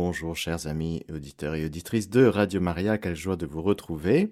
Bonjour 0.00 0.36
chers 0.36 0.68
amis 0.68 1.02
auditeurs 1.12 1.56
et 1.56 1.64
auditrices 1.64 2.08
de 2.08 2.24
Radio 2.24 2.60
Maria, 2.60 2.98
quelle 2.98 3.16
joie 3.16 3.34
de 3.34 3.46
vous 3.46 3.62
retrouver 3.62 4.30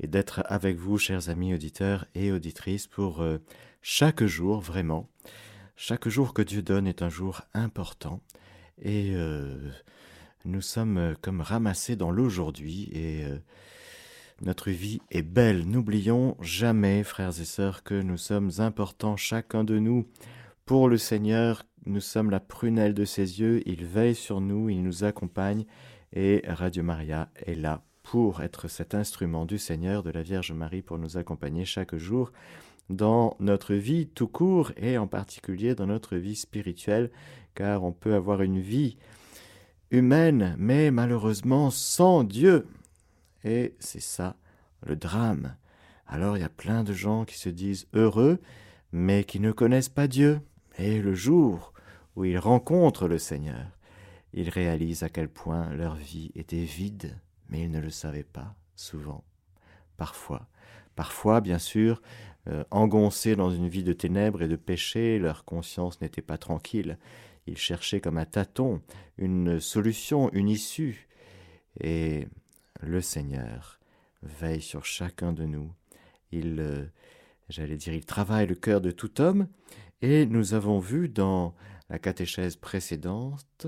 et 0.00 0.08
d'être 0.08 0.42
avec 0.46 0.76
vous 0.76 0.98
chers 0.98 1.28
amis 1.28 1.54
auditeurs 1.54 2.04
et 2.16 2.32
auditrices 2.32 2.88
pour 2.88 3.22
euh, 3.22 3.38
chaque 3.80 4.24
jour 4.24 4.60
vraiment. 4.60 5.08
Chaque 5.76 6.08
jour 6.08 6.34
que 6.34 6.42
Dieu 6.42 6.62
donne 6.62 6.88
est 6.88 7.00
un 7.02 7.10
jour 7.10 7.42
important 7.54 8.20
et 8.82 9.12
euh, 9.14 9.70
nous 10.44 10.62
sommes 10.62 10.98
euh, 10.98 11.14
comme 11.22 11.42
ramassés 11.42 11.94
dans 11.94 12.10
l'aujourd'hui 12.10 12.90
et 12.92 13.24
notre 14.42 14.72
vie 14.72 15.00
est 15.12 15.22
belle. 15.22 15.64
N'oublions 15.68 16.36
jamais, 16.40 17.04
frères 17.04 17.40
et 17.40 17.44
sœurs, 17.44 17.84
que 17.84 17.94
nous 17.94 18.18
sommes 18.18 18.50
importants, 18.58 19.16
chacun 19.16 19.62
de 19.62 19.78
nous, 19.78 20.08
pour 20.66 20.88
le 20.88 20.98
Seigneur. 20.98 21.62
Nous 21.88 22.02
sommes 22.02 22.28
la 22.28 22.38
prunelle 22.38 22.92
de 22.92 23.06
ses 23.06 23.40
yeux, 23.40 23.62
il 23.64 23.86
veille 23.86 24.14
sur 24.14 24.42
nous, 24.42 24.68
il 24.68 24.82
nous 24.82 25.04
accompagne, 25.04 25.64
et 26.12 26.42
Radio 26.46 26.82
Maria 26.82 27.30
est 27.46 27.54
là 27.54 27.82
pour 28.02 28.42
être 28.42 28.68
cet 28.68 28.94
instrument 28.94 29.46
du 29.46 29.56
Seigneur, 29.56 30.02
de 30.02 30.10
la 30.10 30.22
Vierge 30.22 30.52
Marie, 30.52 30.82
pour 30.82 30.98
nous 30.98 31.16
accompagner 31.16 31.64
chaque 31.64 31.96
jour 31.96 32.30
dans 32.90 33.38
notre 33.40 33.72
vie 33.72 34.06
tout 34.06 34.28
court 34.28 34.70
et 34.76 34.98
en 34.98 35.06
particulier 35.06 35.74
dans 35.74 35.86
notre 35.86 36.16
vie 36.16 36.36
spirituelle, 36.36 37.10
car 37.54 37.82
on 37.84 37.92
peut 37.92 38.12
avoir 38.12 38.42
une 38.42 38.60
vie 38.60 38.98
humaine, 39.90 40.56
mais 40.58 40.90
malheureusement 40.90 41.70
sans 41.70 42.22
Dieu. 42.22 42.66
Et 43.44 43.74
c'est 43.78 44.02
ça 44.02 44.36
le 44.82 44.94
drame. 44.94 45.56
Alors 46.06 46.36
il 46.36 46.40
y 46.40 46.44
a 46.44 46.50
plein 46.50 46.84
de 46.84 46.92
gens 46.92 47.24
qui 47.24 47.38
se 47.38 47.48
disent 47.48 47.86
heureux, 47.94 48.40
mais 48.92 49.24
qui 49.24 49.40
ne 49.40 49.52
connaissent 49.52 49.88
pas 49.88 50.06
Dieu. 50.06 50.42
Et 50.76 51.00
le 51.00 51.14
jour 51.14 51.72
où 52.18 52.24
ils 52.24 52.38
rencontrent 52.38 53.06
le 53.06 53.16
Seigneur, 53.16 53.78
ils 54.32 54.50
réalisent 54.50 55.04
à 55.04 55.08
quel 55.08 55.28
point 55.28 55.70
leur 55.70 55.94
vie 55.94 56.32
était 56.34 56.64
vide, 56.64 57.16
mais 57.48 57.62
ils 57.62 57.70
ne 57.70 57.78
le 57.78 57.90
savaient 57.90 58.24
pas, 58.24 58.56
souvent, 58.74 59.22
parfois. 59.96 60.48
Parfois, 60.96 61.40
bien 61.40 61.60
sûr, 61.60 62.02
euh, 62.48 62.64
engoncés 62.72 63.36
dans 63.36 63.52
une 63.52 63.68
vie 63.68 63.84
de 63.84 63.92
ténèbres 63.92 64.42
et 64.42 64.48
de 64.48 64.56
péché, 64.56 65.20
leur 65.20 65.44
conscience 65.44 66.00
n'était 66.00 66.20
pas 66.20 66.38
tranquille. 66.38 66.98
Ils 67.46 67.56
cherchaient 67.56 68.00
comme 68.00 68.18
un 68.18 68.24
tâton 68.24 68.82
une 69.16 69.60
solution, 69.60 70.28
une 70.32 70.48
issue. 70.48 71.06
Et 71.80 72.26
le 72.80 73.00
Seigneur 73.00 73.78
veille 74.22 74.60
sur 74.60 74.84
chacun 74.84 75.32
de 75.32 75.44
nous. 75.44 75.72
Il, 76.32 76.58
euh, 76.58 76.84
j'allais 77.48 77.76
dire, 77.76 77.94
il 77.94 78.04
travaille 78.04 78.48
le 78.48 78.56
cœur 78.56 78.80
de 78.80 78.90
tout 78.90 79.20
homme. 79.20 79.46
Et 80.02 80.26
nous 80.26 80.54
avons 80.54 80.80
vu 80.80 81.08
dans 81.08 81.54
la 81.90 81.98
catéchèse 81.98 82.56
précédente 82.56 83.66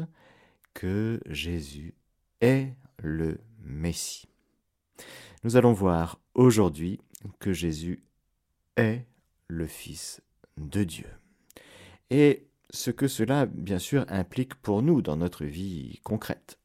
que 0.74 1.20
Jésus 1.26 1.94
est 2.40 2.74
le 2.98 3.40
Messie. 3.60 4.28
Nous 5.42 5.56
allons 5.56 5.72
voir 5.72 6.20
aujourd'hui 6.34 7.00
que 7.38 7.52
Jésus 7.52 8.04
est 8.76 9.06
le 9.48 9.66
Fils 9.66 10.22
de 10.56 10.84
Dieu. 10.84 11.08
Et 12.10 12.46
ce 12.70 12.90
que 12.90 13.08
cela, 13.08 13.46
bien 13.46 13.78
sûr, 13.78 14.04
implique 14.08 14.54
pour 14.54 14.82
nous 14.82 15.02
dans 15.02 15.16
notre 15.16 15.44
vie 15.44 16.00
concrète. 16.04 16.58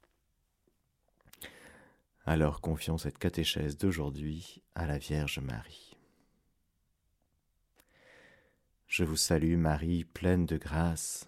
Alors 2.25 2.59
confions 2.59 2.97
cette 2.97 3.17
catéchèse 3.17 3.77
d'aujourd'hui 3.77 4.61
à 4.73 4.87
la 4.87 4.97
Vierge 4.97 5.39
Marie. 5.39 5.95
Je 8.87 9.03
vous 9.03 9.15
salue 9.15 9.57
Marie, 9.57 10.05
pleine 10.05 10.45
de 10.45 10.57
grâce, 10.57 11.27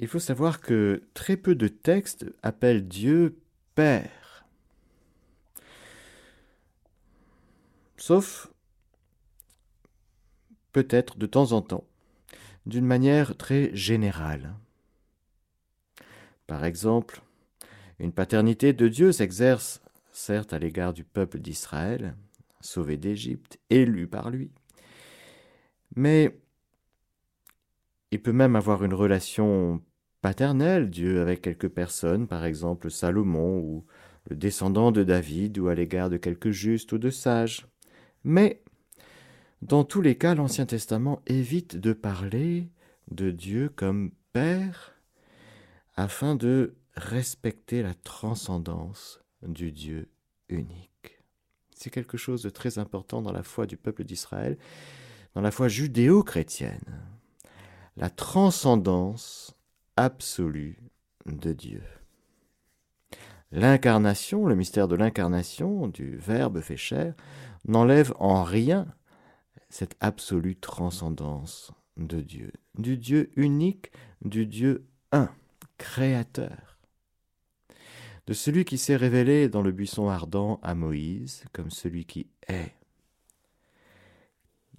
il 0.00 0.08
faut 0.08 0.18
savoir 0.18 0.60
que 0.60 1.02
très 1.12 1.36
peu 1.36 1.54
de 1.54 1.68
textes 1.68 2.24
appellent 2.42 2.88
Dieu 2.88 3.38
Père. 3.74 4.46
Sauf 7.98 8.50
peut-être 10.72 11.18
de 11.18 11.26
temps 11.26 11.52
en 11.52 11.60
temps, 11.60 11.84
d'une 12.64 12.86
manière 12.86 13.36
très 13.36 13.76
générale. 13.76 14.54
Par 16.46 16.64
exemple, 16.64 17.20
une 17.98 18.12
paternité 18.12 18.72
de 18.72 18.88
Dieu 18.88 19.12
s'exerce 19.12 19.82
certes 20.12 20.54
à 20.54 20.58
l'égard 20.58 20.94
du 20.94 21.04
peuple 21.04 21.40
d'Israël, 21.40 22.16
sauvé 22.62 22.96
d'Égypte, 22.96 23.58
élu 23.68 24.06
par 24.06 24.30
lui, 24.30 24.50
mais 25.94 26.40
il 28.12 28.22
peut 28.22 28.32
même 28.32 28.56
avoir 28.56 28.82
une 28.82 28.94
relation 28.94 29.82
paternelle, 30.20 30.90
Dieu, 30.90 31.20
avec 31.20 31.42
quelques 31.42 31.68
personnes, 31.68 32.26
par 32.26 32.44
exemple 32.44 32.90
Salomon 32.90 33.58
ou 33.58 33.84
le 34.28 34.36
descendant 34.36 34.92
de 34.92 35.02
David, 35.02 35.58
ou 35.58 35.68
à 35.68 35.74
l'égard 35.74 36.10
de 36.10 36.16
quelques 36.16 36.50
justes 36.50 36.92
ou 36.92 36.98
de 36.98 37.10
sages. 37.10 37.66
Mais, 38.24 38.62
dans 39.62 39.84
tous 39.84 40.02
les 40.02 40.16
cas, 40.16 40.34
l'Ancien 40.34 40.66
Testament 40.66 41.22
évite 41.26 41.76
de 41.76 41.92
parler 41.92 42.68
de 43.10 43.30
Dieu 43.30 43.70
comme 43.74 44.12
Père 44.32 44.94
afin 45.96 46.34
de 46.34 46.74
respecter 46.94 47.82
la 47.82 47.94
transcendance 47.94 49.20
du 49.42 49.72
Dieu 49.72 50.10
unique. 50.48 51.22
C'est 51.74 51.90
quelque 51.90 52.18
chose 52.18 52.42
de 52.42 52.50
très 52.50 52.78
important 52.78 53.22
dans 53.22 53.32
la 53.32 53.42
foi 53.42 53.66
du 53.66 53.76
peuple 53.76 54.04
d'Israël, 54.04 54.58
dans 55.34 55.40
la 55.40 55.50
foi 55.50 55.68
judéo-chrétienne. 55.68 57.00
La 57.96 58.10
transcendance 58.10 59.56
absolue 60.00 60.78
de 61.26 61.52
Dieu. 61.52 61.82
L'incarnation, 63.52 64.46
le 64.46 64.54
mystère 64.54 64.88
de 64.88 64.96
l'incarnation 64.96 65.88
du 65.88 66.16
Verbe 66.16 66.60
fait 66.60 66.78
chair, 66.78 67.14
n'enlève 67.66 68.14
en 68.18 68.42
rien 68.42 68.86
cette 69.68 69.96
absolue 70.00 70.56
transcendance 70.56 71.72
de 71.98 72.22
Dieu, 72.22 72.50
du 72.78 72.96
Dieu 72.96 73.30
unique, 73.36 73.92
du 74.24 74.46
Dieu 74.46 74.86
un 75.12 75.28
créateur, 75.76 76.78
de 78.26 78.32
celui 78.32 78.64
qui 78.64 78.78
s'est 78.78 78.96
révélé 78.96 79.50
dans 79.50 79.62
le 79.62 79.70
buisson 79.70 80.08
ardent 80.08 80.60
à 80.62 80.74
Moïse 80.74 81.44
comme 81.52 81.70
celui 81.70 82.06
qui 82.06 82.26
est. 82.48 82.72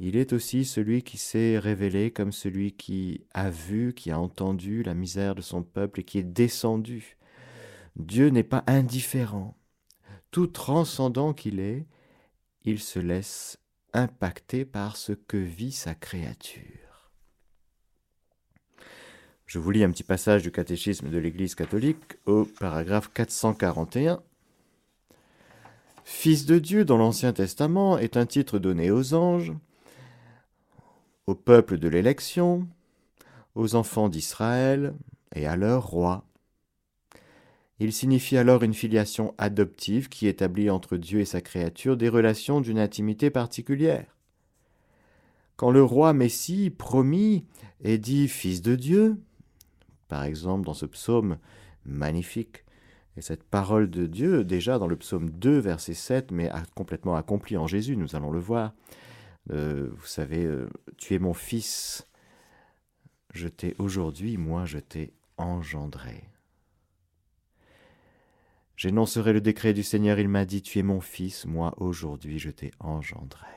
Il 0.04 0.18
est 0.18 0.34
aussi 0.34 0.66
celui 0.66 1.04
qui 1.04 1.20
s'est 1.20 1.60
révélé 1.60 2.10
comme 2.10 2.32
celui 2.32 2.72
qui 2.72 3.24
a 3.36 3.52
vu, 3.52 3.94
qui 3.94 4.10
a 4.10 4.20
entendu 4.20 4.82
la 4.82 4.96
misère 4.96 5.36
de 5.36 5.42
son 5.42 5.62
peuple 5.62 6.00
et 6.00 6.04
qui 6.04 6.18
est 6.18 6.24
descendu. 6.24 7.18
Dieu 7.96 8.30
n'est 8.30 8.42
pas 8.42 8.64
indifférent. 8.66 9.56
Tout 10.32 10.48
transcendant 10.48 11.34
qu'il 11.34 11.60
est, 11.60 11.86
il 12.64 12.80
se 12.80 12.98
laisse 12.98 13.60
impacter 13.94 14.66
par 14.66 14.98
ce 14.98 15.12
que 15.12 15.38
vit 15.38 15.72
sa 15.72 15.94
créature. 15.94 17.12
Je 19.46 19.60
vous 19.60 19.70
lis 19.70 19.84
un 19.84 19.92
petit 19.92 20.02
passage 20.02 20.42
du 20.42 20.52
catéchisme 20.52 21.12
de 21.12 21.18
l'Église 21.20 21.54
catholique 21.54 22.18
au 22.26 22.46
paragraphe 22.46 23.12
441. 23.14 24.24
Fils 26.06 26.48
de 26.48 26.58
Dieu 26.58 26.86
dans 26.86 26.98
l'Ancien 26.98 27.34
Testament 27.34 28.00
est 28.00 28.18
un 28.18 28.26
titre 28.26 28.58
donné 28.58 28.90
aux 28.90 29.14
anges, 29.14 29.54
au 31.32 31.36
peuple 31.36 31.78
de 31.78 31.88
l'élection, 31.88 32.68
aux 33.56 33.76
enfants 33.76 34.10
d'Israël 34.10 34.94
et 35.34 35.48
à 35.48 35.56
leur 35.56 35.88
roi. 35.88 36.26
Il 37.80 37.94
signifie 37.94 38.36
alors 38.36 38.64
une 38.64 38.74
filiation 38.74 39.34
adoptive 39.38 40.10
qui 40.10 40.28
établit 40.28 40.70
entre 40.70 40.98
Dieu 40.98 41.22
et 41.22 41.26
sa 41.26 41.40
créature 41.40 41.96
des 41.96 42.10
relations 42.10 42.60
d'une 42.60 42.78
intimité 42.78 43.30
particulière. 43.30 44.18
Quand 45.56 45.72
le 45.72 45.82
roi 45.82 46.12
Messie 46.12 46.70
promis 46.70 47.46
est 47.82 47.98
dit 47.98 48.28
Fils 48.28 48.62
de 48.62 48.76
Dieu, 48.76 49.16
par 50.10 50.26
exemple, 50.26 50.66
dans 50.66 50.74
ce 50.74 50.86
psaume 50.86 51.38
magnifique. 51.86 52.66
Et 53.16 53.22
cette 53.22 53.44
parole 53.44 53.90
de 53.90 54.06
Dieu, 54.06 54.44
déjà 54.44 54.80
dans 54.80 54.88
le 54.88 54.98
psaume 54.98 55.30
2, 55.30 55.60
verset 55.60 55.94
7, 55.94 56.32
mais 56.32 56.52
complètement 56.76 57.16
accomplie 57.16 57.56
en 57.56 57.68
Jésus, 57.68 57.96
nous 57.96 58.18
allons 58.18 58.32
le 58.32 58.40
voir. 58.40 58.74
Euh, 59.50 59.90
vous 59.92 60.06
savez, 60.06 60.46
euh, 60.46 60.70
tu 60.98 61.16
es 61.16 61.20
mon 61.20 61.34
fils, 61.34 62.08
je 63.34 63.48
t'ai 63.48 63.76
aujourd'hui, 63.80 64.38
moi 64.38 64.66
je 64.66 64.78
t'ai 64.78 65.14
engendré. 65.38 66.30
J'énoncerai 68.78 69.34
le 69.34 69.42
décret 69.42 69.74
du 69.74 69.84
Seigneur, 69.84 70.20
il 70.20 70.30
m'a 70.30 70.46
dit, 70.46 70.62
Tu 70.62 70.80
es 70.80 70.84
mon 70.84 71.02
fils, 71.02 71.46
moi 71.46 71.74
aujourd'hui 71.78 72.40
je 72.40 72.50
t'ai 72.50 72.72
engendré. 72.80 73.48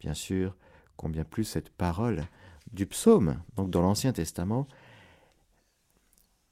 Bien 0.00 0.14
sûr, 0.14 0.56
combien 0.96 1.24
plus 1.24 1.44
cette 1.44 1.70
parole 1.70 2.24
du 2.72 2.86
psaume, 2.86 3.42
donc 3.56 3.70
dans 3.70 3.82
l'Ancien 3.82 4.12
Testament, 4.12 4.66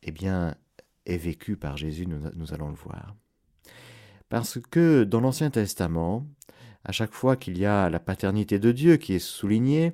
eh 0.02 0.10
bien, 0.10 0.54
est 1.06 1.16
vécue 1.16 1.56
par 1.56 1.76
Jésus, 1.76 2.06
nous, 2.06 2.30
nous 2.34 2.54
allons 2.54 2.68
le 2.68 2.74
voir. 2.74 3.14
Parce 4.28 4.58
que 4.60 5.04
dans 5.04 5.20
l'Ancien 5.20 5.50
Testament, 5.50 6.26
à 6.88 6.92
chaque 6.92 7.12
fois 7.12 7.36
qu'il 7.36 7.58
y 7.58 7.66
a 7.66 7.88
la 7.88 8.00
paternité 8.00 8.58
de 8.58 8.72
Dieu 8.72 8.96
qui 8.96 9.12
est 9.12 9.18
soulignée, 9.20 9.92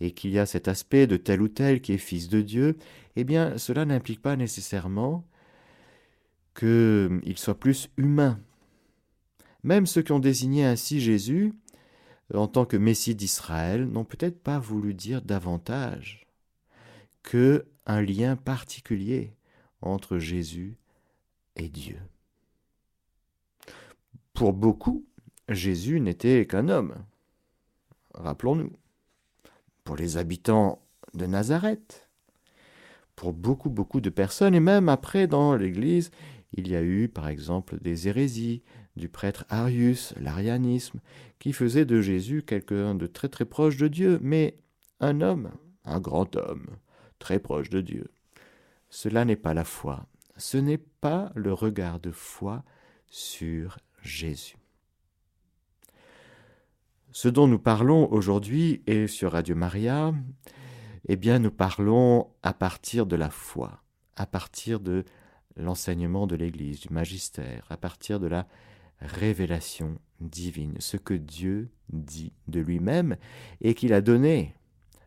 et 0.00 0.12
qu'il 0.12 0.30
y 0.30 0.38
a 0.38 0.46
cet 0.46 0.68
aspect 0.68 1.06
de 1.06 1.16
tel 1.16 1.40
ou 1.40 1.48
tel 1.48 1.80
qui 1.80 1.92
est 1.92 1.98
fils 1.98 2.28
de 2.28 2.42
Dieu, 2.42 2.76
eh 3.16 3.24
bien 3.24 3.58
cela 3.58 3.84
n'implique 3.84 4.20
pas 4.20 4.36
nécessairement 4.36 5.26
qu'il 6.54 7.36
soit 7.36 7.58
plus 7.58 7.88
humain. 7.96 8.40
Même 9.62 9.86
ceux 9.86 10.02
qui 10.02 10.12
ont 10.12 10.18
désigné 10.18 10.64
ainsi 10.64 11.00
Jésus 11.00 11.54
en 12.32 12.48
tant 12.48 12.66
que 12.66 12.76
Messie 12.76 13.14
d'Israël 13.14 13.86
n'ont 13.86 14.04
peut-être 14.04 14.42
pas 14.42 14.58
voulu 14.58 14.94
dire 14.94 15.22
davantage 15.22 16.26
que 17.22 17.66
un 17.86 18.02
lien 18.02 18.36
particulier 18.36 19.32
entre 19.80 20.18
Jésus 20.18 20.76
et 21.56 21.68
Dieu. 21.68 21.98
Pour 24.32 24.52
beaucoup, 24.52 25.06
Jésus 25.48 26.00
n'était 26.00 26.46
qu'un 26.46 26.68
homme. 26.68 26.94
Rappelons-nous. 28.14 28.72
Pour 29.84 29.96
les 29.96 30.16
habitants 30.16 30.80
de 31.12 31.26
Nazareth, 31.26 32.08
pour 33.14 33.34
beaucoup, 33.34 33.68
beaucoup 33.68 34.00
de 34.00 34.08
personnes, 34.08 34.54
et 34.54 34.60
même 34.60 34.88
après 34.88 35.26
dans 35.26 35.54
l'Église, 35.54 36.10
il 36.52 36.68
y 36.68 36.76
a 36.76 36.82
eu 36.82 37.08
par 37.08 37.28
exemple 37.28 37.78
des 37.80 38.08
hérésies 38.08 38.62
du 38.96 39.08
prêtre 39.08 39.44
Arius, 39.50 40.14
l'arianisme, 40.18 41.00
qui 41.38 41.52
faisait 41.52 41.84
de 41.84 42.00
Jésus 42.00 42.42
quelqu'un 42.42 42.94
de 42.94 43.06
très 43.06 43.28
très 43.28 43.44
proche 43.44 43.76
de 43.76 43.88
Dieu, 43.88 44.18
mais 44.22 44.56
un 45.00 45.20
homme, 45.20 45.50
un 45.84 46.00
grand 46.00 46.36
homme, 46.36 46.66
très 47.18 47.38
proche 47.38 47.68
de 47.68 47.82
Dieu. 47.82 48.10
Cela 48.88 49.26
n'est 49.26 49.36
pas 49.36 49.52
la 49.52 49.64
foi, 49.64 50.06
ce 50.38 50.56
n'est 50.56 50.78
pas 50.78 51.32
le 51.34 51.52
regard 51.52 52.00
de 52.00 52.12
foi 52.12 52.64
sur 53.08 53.78
Jésus. 54.02 54.56
Ce 57.16 57.28
dont 57.28 57.46
nous 57.46 57.60
parlons 57.60 58.12
aujourd'hui 58.12 58.82
et 58.88 59.06
sur 59.06 59.32
Radio 59.32 59.54
Maria, 59.54 60.12
eh 61.06 61.14
bien 61.14 61.38
nous 61.38 61.52
parlons 61.52 62.26
à 62.42 62.52
partir 62.52 63.06
de 63.06 63.14
la 63.14 63.30
foi, 63.30 63.84
à 64.16 64.26
partir 64.26 64.80
de 64.80 65.04
l'enseignement 65.56 66.26
de 66.26 66.34
l'Église, 66.34 66.80
du 66.80 66.92
magistère, 66.92 67.66
à 67.70 67.76
partir 67.76 68.18
de 68.18 68.26
la 68.26 68.48
révélation 68.98 69.96
divine, 70.20 70.74
ce 70.80 70.96
que 70.96 71.14
Dieu 71.14 71.70
dit 71.92 72.32
de 72.48 72.58
lui-même 72.58 73.16
et 73.60 73.74
qu'il 73.74 73.92
a 73.92 74.00
donné 74.00 74.56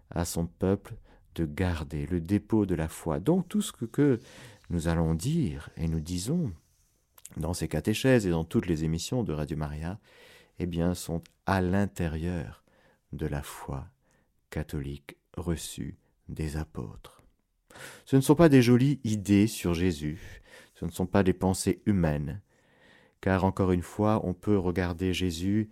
à 0.09 0.23
son 0.23 0.47
peuple 0.47 0.95
de 1.35 1.45
garder, 1.45 2.05
le 2.05 2.21
dépôt 2.21 2.65
de 2.65 2.75
la 2.75 2.87
foi. 2.87 3.19
Donc 3.19 3.49
tout 3.49 3.61
ce 3.61 3.73
que 3.73 4.21
nous 4.69 4.87
allons 4.87 5.13
dire 5.13 5.71
et 5.75 5.89
nous 5.89 5.99
disons 5.99 6.53
dans 7.35 7.53
ces 7.53 7.67
catéchèses 7.67 8.25
et 8.25 8.31
dans 8.31 8.45
toutes 8.45 8.67
les 8.67 8.85
émissions 8.85 9.23
de 9.23 9.33
Radio 9.33 9.57
Maria, 9.57 9.99
eh 10.59 10.65
bien, 10.65 10.93
sont 10.93 11.23
à 11.45 11.61
l'intérieur 11.61 12.63
de 13.13 13.25
la 13.25 13.41
foi 13.41 13.87
catholique 14.49 15.17
reçue 15.35 15.97
des 16.29 16.57
apôtres. 16.57 17.21
Ce 18.05 18.15
ne 18.15 18.21
sont 18.21 18.35
pas 18.35 18.49
des 18.49 18.61
jolies 18.61 18.99
idées 19.03 19.47
sur 19.47 19.73
Jésus, 19.73 20.41
ce 20.75 20.85
ne 20.85 20.91
sont 20.91 21.05
pas 21.05 21.23
des 21.23 21.33
pensées 21.33 21.81
humaines, 21.85 22.41
car 23.21 23.45
encore 23.45 23.71
une 23.71 23.83
fois, 23.83 24.21
on 24.23 24.33
peut 24.33 24.57
regarder 24.57 25.13
Jésus 25.13 25.69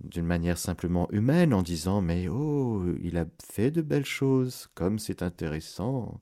d'une 0.00 0.26
manière 0.26 0.58
simplement 0.58 1.10
humaine 1.10 1.52
en 1.52 1.62
disant 1.62 2.00
mais 2.00 2.28
oh, 2.28 2.84
il 3.02 3.18
a 3.18 3.26
fait 3.42 3.70
de 3.70 3.82
belles 3.82 4.04
choses, 4.04 4.68
comme 4.74 4.98
c'est 4.98 5.22
intéressant. 5.22 6.20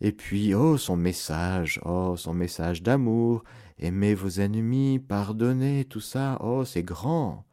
Et 0.00 0.12
puis 0.12 0.54
oh, 0.54 0.78
son 0.78 0.96
message, 0.96 1.80
oh, 1.84 2.16
son 2.16 2.34
message 2.34 2.82
d'amour, 2.82 3.44
aimez 3.78 4.14
vos 4.14 4.40
ennemis, 4.40 4.98
pardonnez, 4.98 5.84
tout 5.84 6.00
ça, 6.00 6.38
oh, 6.40 6.64
c'est 6.64 6.82
grand. 6.82 7.44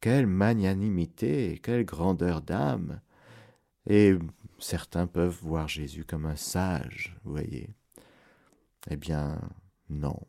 Quelle 0.00 0.26
magnanimité, 0.26 1.60
quelle 1.62 1.84
grandeur 1.84 2.42
d'âme. 2.42 3.00
Et 3.86 4.18
certains 4.58 5.06
peuvent 5.06 5.38
voir 5.42 5.68
Jésus 5.68 6.04
comme 6.04 6.26
un 6.26 6.36
sage, 6.36 7.16
vous 7.24 7.32
voyez. 7.32 7.70
Eh 8.90 8.96
bien, 8.96 9.40
non. 9.88 10.20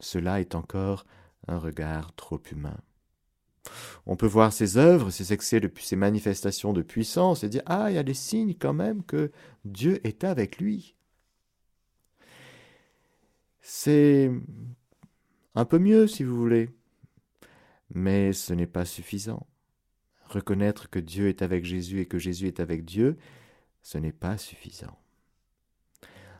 Cela 0.00 0.40
est 0.40 0.54
encore 0.54 1.06
un 1.48 1.58
regard 1.58 2.14
trop 2.14 2.40
humain. 2.50 2.76
On 4.06 4.16
peut 4.16 4.26
voir 4.26 4.52
ses 4.52 4.76
œuvres, 4.76 5.10
ses 5.10 5.32
excès, 5.32 5.60
ses 5.80 5.96
manifestations 5.96 6.72
de 6.72 6.82
puissance 6.82 7.44
et 7.44 7.48
dire 7.48 7.62
Ah, 7.66 7.90
il 7.90 7.94
y 7.94 7.98
a 7.98 8.02
des 8.02 8.14
signes 8.14 8.54
quand 8.54 8.72
même 8.72 9.02
que 9.02 9.32
Dieu 9.64 10.00
est 10.06 10.24
avec 10.24 10.58
lui. 10.58 10.94
C'est 13.60 14.30
un 15.56 15.64
peu 15.64 15.78
mieux 15.78 16.06
si 16.06 16.22
vous 16.22 16.36
voulez, 16.36 16.70
mais 17.92 18.32
ce 18.32 18.54
n'est 18.54 18.66
pas 18.66 18.84
suffisant. 18.84 19.46
Reconnaître 20.26 20.90
que 20.90 20.98
Dieu 20.98 21.28
est 21.28 21.42
avec 21.42 21.64
Jésus 21.64 22.00
et 22.00 22.06
que 22.06 22.18
Jésus 22.18 22.46
est 22.46 22.60
avec 22.60 22.84
Dieu, 22.84 23.16
ce 23.82 23.98
n'est 23.98 24.12
pas 24.12 24.38
suffisant. 24.38 24.98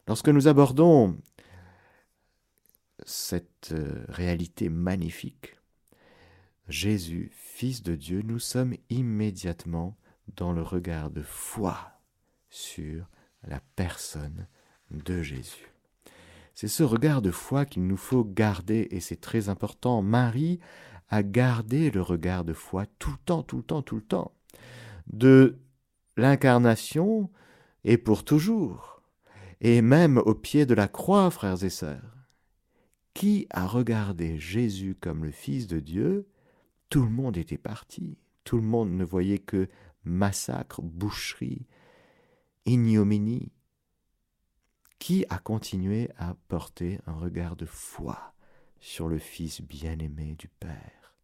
Lorsque 0.07 0.29
nous 0.29 0.47
abordons 0.47 1.17
cette 3.05 3.73
euh, 3.73 4.05
réalité 4.09 4.69
magnifique, 4.69 5.56
Jésus, 6.69 7.31
Fils 7.33 7.83
de 7.83 7.95
Dieu, 7.95 8.23
nous 8.23 8.41
sommes 8.41 8.75
immédiatement 8.91 9.97
dans 10.37 10.53
le 10.53 10.63
regard 10.63 11.11
de 11.11 11.23
foi 11.23 11.79
sur 12.51 13.09
la 13.47 13.61
personne 13.77 14.49
de 14.91 15.23
Jésus. 15.23 15.73
C'est 16.55 16.69
ce 16.69 16.83
regard 16.83 17.23
de 17.23 17.31
foi 17.31 17.67
qu'il 17.67 17.87
nous 17.87 17.97
faut 17.97 18.25
garder 18.25 18.89
et 18.91 19.01
c'est 19.01 19.21
très 19.21 19.49
important. 19.49 20.03
Marie 20.03 20.59
a 21.09 21.23
gardé 21.23 21.91
le 21.91 22.03
regard 22.03 22.45
de 22.45 22.53
foi 22.53 22.87
tout 22.99 23.11
le 23.11 23.19
temps, 23.25 23.43
tout 23.43 23.59
le 23.59 23.63
temps, 23.63 23.83
tout 23.83 23.97
le 23.97 24.03
temps. 24.03 24.33
De 25.07 25.59
l'incarnation 26.17 27.31
et 27.85 27.99
pour 27.99 28.25
toujours. 28.25 29.03
Et 29.61 29.83
même 29.83 30.19
au 30.19 30.35
pied 30.35 30.67
de 30.67 30.75
la 30.75 30.89
croix, 30.89 31.31
frères 31.31 31.63
et 31.63 31.71
sœurs. 31.71 32.27
Qui 33.15 33.47
a 33.51 33.67
regardé 33.67 34.39
Jésus 34.39 34.97
comme 35.01 35.25
le 35.25 35.31
Fils 35.31 35.69
de 35.69 35.79
Dieu 35.79 36.27
tout 36.89 37.03
le 37.03 37.11
monde 37.11 37.37
était 37.37 37.59
parti. 37.59 38.19
Tout 38.45 38.57
le 38.57 38.63
monde 38.63 38.91
ne 38.91 39.05
voyait 39.05 39.39
que 39.39 39.69
massacre, 40.05 40.83
boucherie, 40.83 41.67
ignominie. 42.65 43.53
Qui 44.99 45.27
a 45.29 45.39
continué 45.39 46.11
à 46.17 46.35
porter 46.49 47.01
un 47.07 47.15
regard 47.15 47.57
de 47.57 47.67
foi 47.67 48.35
sur 48.81 49.09
le 49.09 49.19
Fils 49.19 49.61
bien-aimé 49.61 50.37
du 50.39 50.49
Père, 50.49 51.17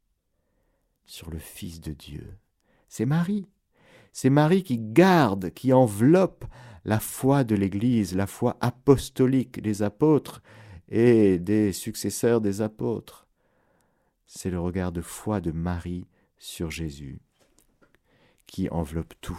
sur 1.06 1.30
le 1.30 1.38
Fils 1.38 1.80
de 1.80 1.92
Dieu? 1.92 2.38
C'est 2.88 3.06
Marie. 3.06 3.48
C'est 4.12 4.30
Marie 4.30 4.62
qui 4.62 4.78
garde, 4.78 5.50
qui 5.50 5.72
enveloppe 5.72 6.44
la 6.84 7.00
foi 7.00 7.44
de 7.44 7.54
l'Église, 7.54 8.14
la 8.14 8.26
foi 8.26 8.58
apostolique 8.60 9.62
des 9.62 9.82
apôtres 9.82 10.42
et 10.88 11.38
des 11.38 11.72
successeurs 11.72 12.42
des 12.42 12.60
apôtres 12.60 13.26
c'est 14.34 14.48
le 14.48 14.58
regard 14.58 14.92
de 14.92 15.02
foi 15.02 15.42
de 15.42 15.52
Marie 15.52 16.06
sur 16.38 16.70
Jésus 16.70 17.20
qui 18.46 18.70
enveloppe 18.70 19.12
tout 19.20 19.38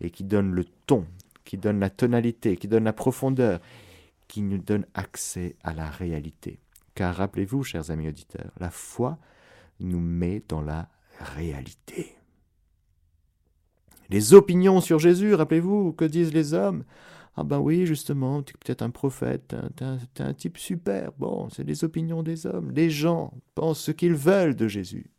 et 0.00 0.10
qui 0.10 0.24
donne 0.24 0.50
le 0.50 0.64
ton, 0.64 1.06
qui 1.44 1.58
donne 1.58 1.78
la 1.78 1.90
tonalité, 1.90 2.56
qui 2.56 2.66
donne 2.66 2.84
la 2.84 2.94
profondeur, 2.94 3.60
qui 4.26 4.40
nous 4.40 4.56
donne 4.56 4.86
accès 4.94 5.56
à 5.62 5.74
la 5.74 5.90
réalité. 5.90 6.58
Car 6.94 7.14
rappelez-vous, 7.14 7.64
chers 7.64 7.90
amis 7.90 8.08
auditeurs, 8.08 8.50
la 8.58 8.70
foi 8.70 9.18
nous 9.78 10.00
met 10.00 10.42
dans 10.48 10.62
la 10.62 10.88
réalité. 11.20 12.16
Les 14.08 14.32
opinions 14.32 14.80
sur 14.80 14.98
Jésus, 14.98 15.34
rappelez-vous, 15.34 15.92
que 15.92 16.06
disent 16.06 16.32
les 16.32 16.54
hommes? 16.54 16.84
Ah 17.36 17.42
ben 17.42 17.58
oui, 17.58 17.84
justement, 17.86 18.42
tu 18.42 18.54
es 18.54 18.58
peut-être 18.58 18.82
un 18.82 18.90
prophète, 18.90 19.56
tu 19.76 19.84
es, 19.84 20.22
un 20.22 20.34
type 20.34 20.56
super. 20.56 21.12
Bon, 21.18 21.48
c'est 21.50 21.64
les 21.64 21.82
opinions 21.82 22.22
des 22.22 22.46
hommes. 22.46 22.70
Les 22.70 22.90
gens 22.90 23.34
pensent 23.54 23.80
ce 23.80 23.90
qu'ils 23.90 24.14
veulent 24.14 24.54
de 24.54 24.68
Jésus. 24.68 25.10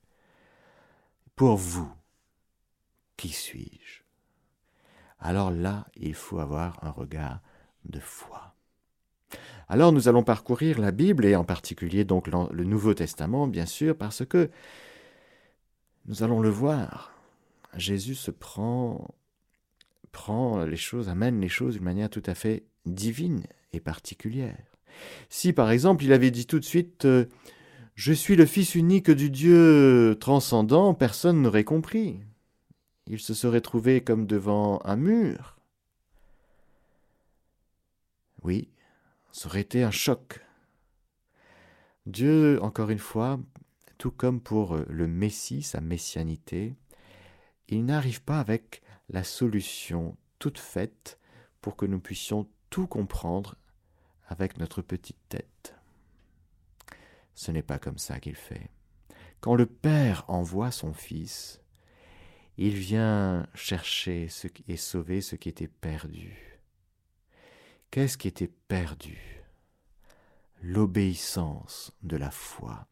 Pour 1.35 1.57
vous, 1.57 1.91
qui 3.17 3.29
suis-je? 3.29 4.03
Alors 5.19 5.51
là, 5.51 5.87
il 5.95 6.13
faut 6.13 6.39
avoir 6.39 6.81
un 6.83 6.91
regard 6.91 7.41
de 7.83 7.99
foi. 7.99 8.55
Alors 9.67 9.91
nous 9.91 10.07
allons 10.07 10.23
parcourir 10.23 10.79
la 10.79 10.91
Bible 10.91 11.25
et 11.25 11.35
en 11.35 11.43
particulier 11.43 12.05
donc 12.05 12.27
le 12.27 12.63
Nouveau 12.63 12.93
Testament, 12.93 13.47
bien 13.47 13.65
sûr, 13.65 13.97
parce 13.97 14.23
que 14.25 14.49
nous 16.05 16.23
allons 16.23 16.39
le 16.39 16.49
voir. 16.49 17.11
Jésus 17.73 18.15
se 18.15 18.31
prend 18.31 19.15
prend 20.15 20.63
les 20.63 20.77
choses, 20.77 21.09
amène 21.09 21.41
les 21.41 21.49
choses 21.49 21.73
d'une 21.73 21.83
manière 21.83 22.09
tout 22.09 22.23
à 22.25 22.35
fait 22.35 22.63
divine 22.85 23.43
et 23.73 23.81
particulière. 23.81 24.63
Si 25.27 25.51
par 25.51 25.71
exemple 25.71 26.05
il 26.05 26.13
avait 26.13 26.31
dit 26.31 26.47
tout 26.47 26.57
de 26.57 26.63
suite 26.63 27.03
euh, 27.03 27.25
Je 27.95 28.13
suis 28.13 28.37
le 28.37 28.45
Fils 28.45 28.75
unique 28.75 29.11
du 29.11 29.29
Dieu 29.29 30.15
transcendant, 30.21 30.93
personne 30.93 31.41
n'aurait 31.41 31.65
compris. 31.65 32.21
Il 33.07 33.19
se 33.19 33.33
serait 33.33 33.59
trouvé 33.59 33.99
comme 33.99 34.25
devant 34.25 34.79
un 34.85 34.95
mur. 34.95 35.57
Oui, 38.41 38.69
ça 39.33 39.49
aurait 39.49 39.61
été 39.61 39.83
un 39.83 39.91
choc. 39.91 40.39
Dieu, 42.05 42.57
encore 42.61 42.89
une 42.89 42.99
fois, 42.99 43.37
tout 43.97 44.11
comme 44.11 44.39
pour 44.39 44.77
le 44.87 45.07
Messie, 45.07 45.61
sa 45.61 45.81
messianité, 45.81 46.73
il 47.67 47.83
n'arrive 47.83 48.21
pas 48.21 48.39
avec 48.39 48.81
la 49.09 49.23
solution 49.23 50.17
toute 50.39 50.57
faite 50.57 51.19
pour 51.61 51.75
que 51.75 51.85
nous 51.85 51.99
puissions 51.99 52.47
tout 52.69 52.87
comprendre 52.87 53.55
avec 54.27 54.57
notre 54.57 54.81
petite 54.81 55.19
tête. 55.29 55.75
Ce 57.35 57.51
n'est 57.51 57.63
pas 57.63 57.79
comme 57.79 57.97
ça 57.97 58.19
qu'il 58.19 58.35
fait. 58.35 58.69
Quand 59.41 59.55
le 59.55 59.65
Père 59.65 60.25
envoie 60.27 60.71
son 60.71 60.93
Fils, 60.93 61.61
il 62.57 62.75
vient 62.75 63.47
chercher 63.53 64.29
et 64.67 64.77
sauver 64.77 65.21
ce 65.21 65.35
qui 65.35 65.49
était 65.49 65.67
perdu. 65.67 66.59
Qu'est-ce 67.91 68.17
qui 68.17 68.27
était 68.27 68.51
perdu? 68.67 69.43
L'obéissance 70.61 71.91
de 72.01 72.17
la 72.17 72.31
foi, 72.31 72.87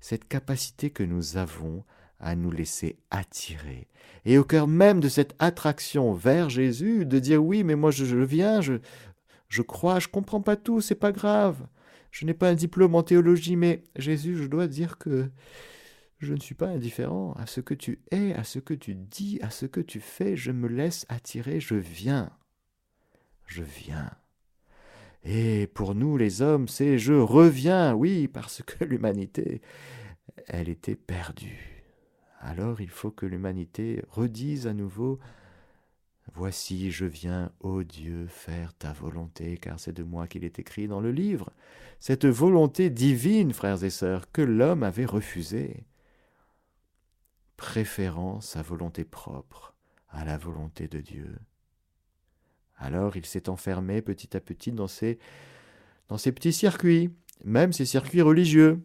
cette 0.00 0.26
capacité 0.26 0.90
que 0.90 1.02
nous 1.02 1.36
avons 1.36 1.84
à 2.20 2.34
nous 2.34 2.50
laisser 2.50 2.98
attirer. 3.10 3.88
Et 4.24 4.38
au 4.38 4.44
cœur 4.44 4.66
même 4.66 5.00
de 5.00 5.08
cette 5.08 5.34
attraction 5.38 6.12
vers 6.12 6.50
Jésus, 6.50 7.06
de 7.06 7.18
dire 7.18 7.44
oui, 7.44 7.64
mais 7.64 7.76
moi 7.76 7.90
je, 7.90 8.04
viens, 8.16 8.60
je, 8.60 8.74
je 9.48 9.62
crois, 9.62 9.98
je 9.98 10.08
comprends 10.08 10.42
pas 10.42 10.56
tout, 10.56 10.80
c'est 10.80 10.94
pas 10.94 11.12
grave. 11.12 11.66
Je 12.10 12.24
n'ai 12.26 12.34
pas 12.34 12.48
un 12.50 12.54
diplôme 12.54 12.94
en 12.94 13.02
théologie, 13.02 13.56
mais 13.56 13.84
Jésus, 13.96 14.36
je 14.36 14.46
dois 14.46 14.66
dire 14.66 14.98
que 14.98 15.30
je 16.18 16.34
ne 16.34 16.40
suis 16.40 16.54
pas 16.54 16.68
indifférent 16.68 17.32
à 17.38 17.46
ce 17.46 17.60
que 17.60 17.74
tu 17.74 18.00
es, 18.10 18.34
à 18.34 18.44
ce 18.44 18.58
que 18.58 18.74
tu 18.74 18.94
dis, 18.94 19.38
à 19.42 19.50
ce 19.50 19.66
que 19.66 19.80
tu 19.80 20.00
fais. 20.00 20.36
Je 20.36 20.50
me 20.50 20.68
laisse 20.68 21.06
attirer, 21.08 21.60
je 21.60 21.76
viens. 21.76 22.30
Je 23.46 23.62
viens. 23.62 24.10
Et 25.24 25.66
pour 25.68 25.94
nous, 25.94 26.16
les 26.16 26.42
hommes, 26.42 26.68
c'est 26.68 26.98
je 26.98 27.14
reviens, 27.14 27.94
oui, 27.94 28.28
parce 28.28 28.62
que 28.62 28.84
l'humanité, 28.84 29.60
elle 30.46 30.68
était 30.68 30.96
perdue. 30.96 31.77
Alors 32.40 32.80
il 32.80 32.90
faut 32.90 33.10
que 33.10 33.26
l'humanité 33.26 34.02
redise 34.10 34.66
à 34.66 34.72
nouveau 34.72 35.18
Voici, 36.34 36.90
je 36.90 37.06
viens, 37.06 37.50
ô 37.60 37.82
Dieu, 37.82 38.26
faire 38.28 38.74
ta 38.74 38.92
volonté, 38.92 39.56
car 39.56 39.80
c'est 39.80 39.92
de 39.92 40.02
moi 40.02 40.26
qu'il 40.28 40.44
est 40.44 40.58
écrit 40.58 40.86
dans 40.86 41.00
le 41.00 41.10
livre. 41.10 41.50
Cette 42.00 42.26
volonté 42.26 42.90
divine, 42.90 43.52
frères 43.52 43.82
et 43.82 43.90
sœurs, 43.90 44.30
que 44.30 44.42
l'homme 44.42 44.82
avait 44.82 45.06
refusée, 45.06 45.84
préférant 47.56 48.40
sa 48.40 48.62
volonté 48.62 49.04
propre 49.04 49.74
à 50.10 50.24
la 50.24 50.36
volonté 50.36 50.86
de 50.86 51.00
Dieu. 51.00 51.38
Alors 52.76 53.16
il 53.16 53.26
s'est 53.26 53.48
enfermé 53.48 54.02
petit 54.02 54.36
à 54.36 54.40
petit 54.40 54.70
dans 54.70 54.86
ses, 54.86 55.18
dans 56.08 56.18
ses 56.18 56.30
petits 56.30 56.52
circuits, 56.52 57.10
même 57.44 57.72
ses 57.72 57.86
circuits 57.86 58.22
religieux. 58.22 58.80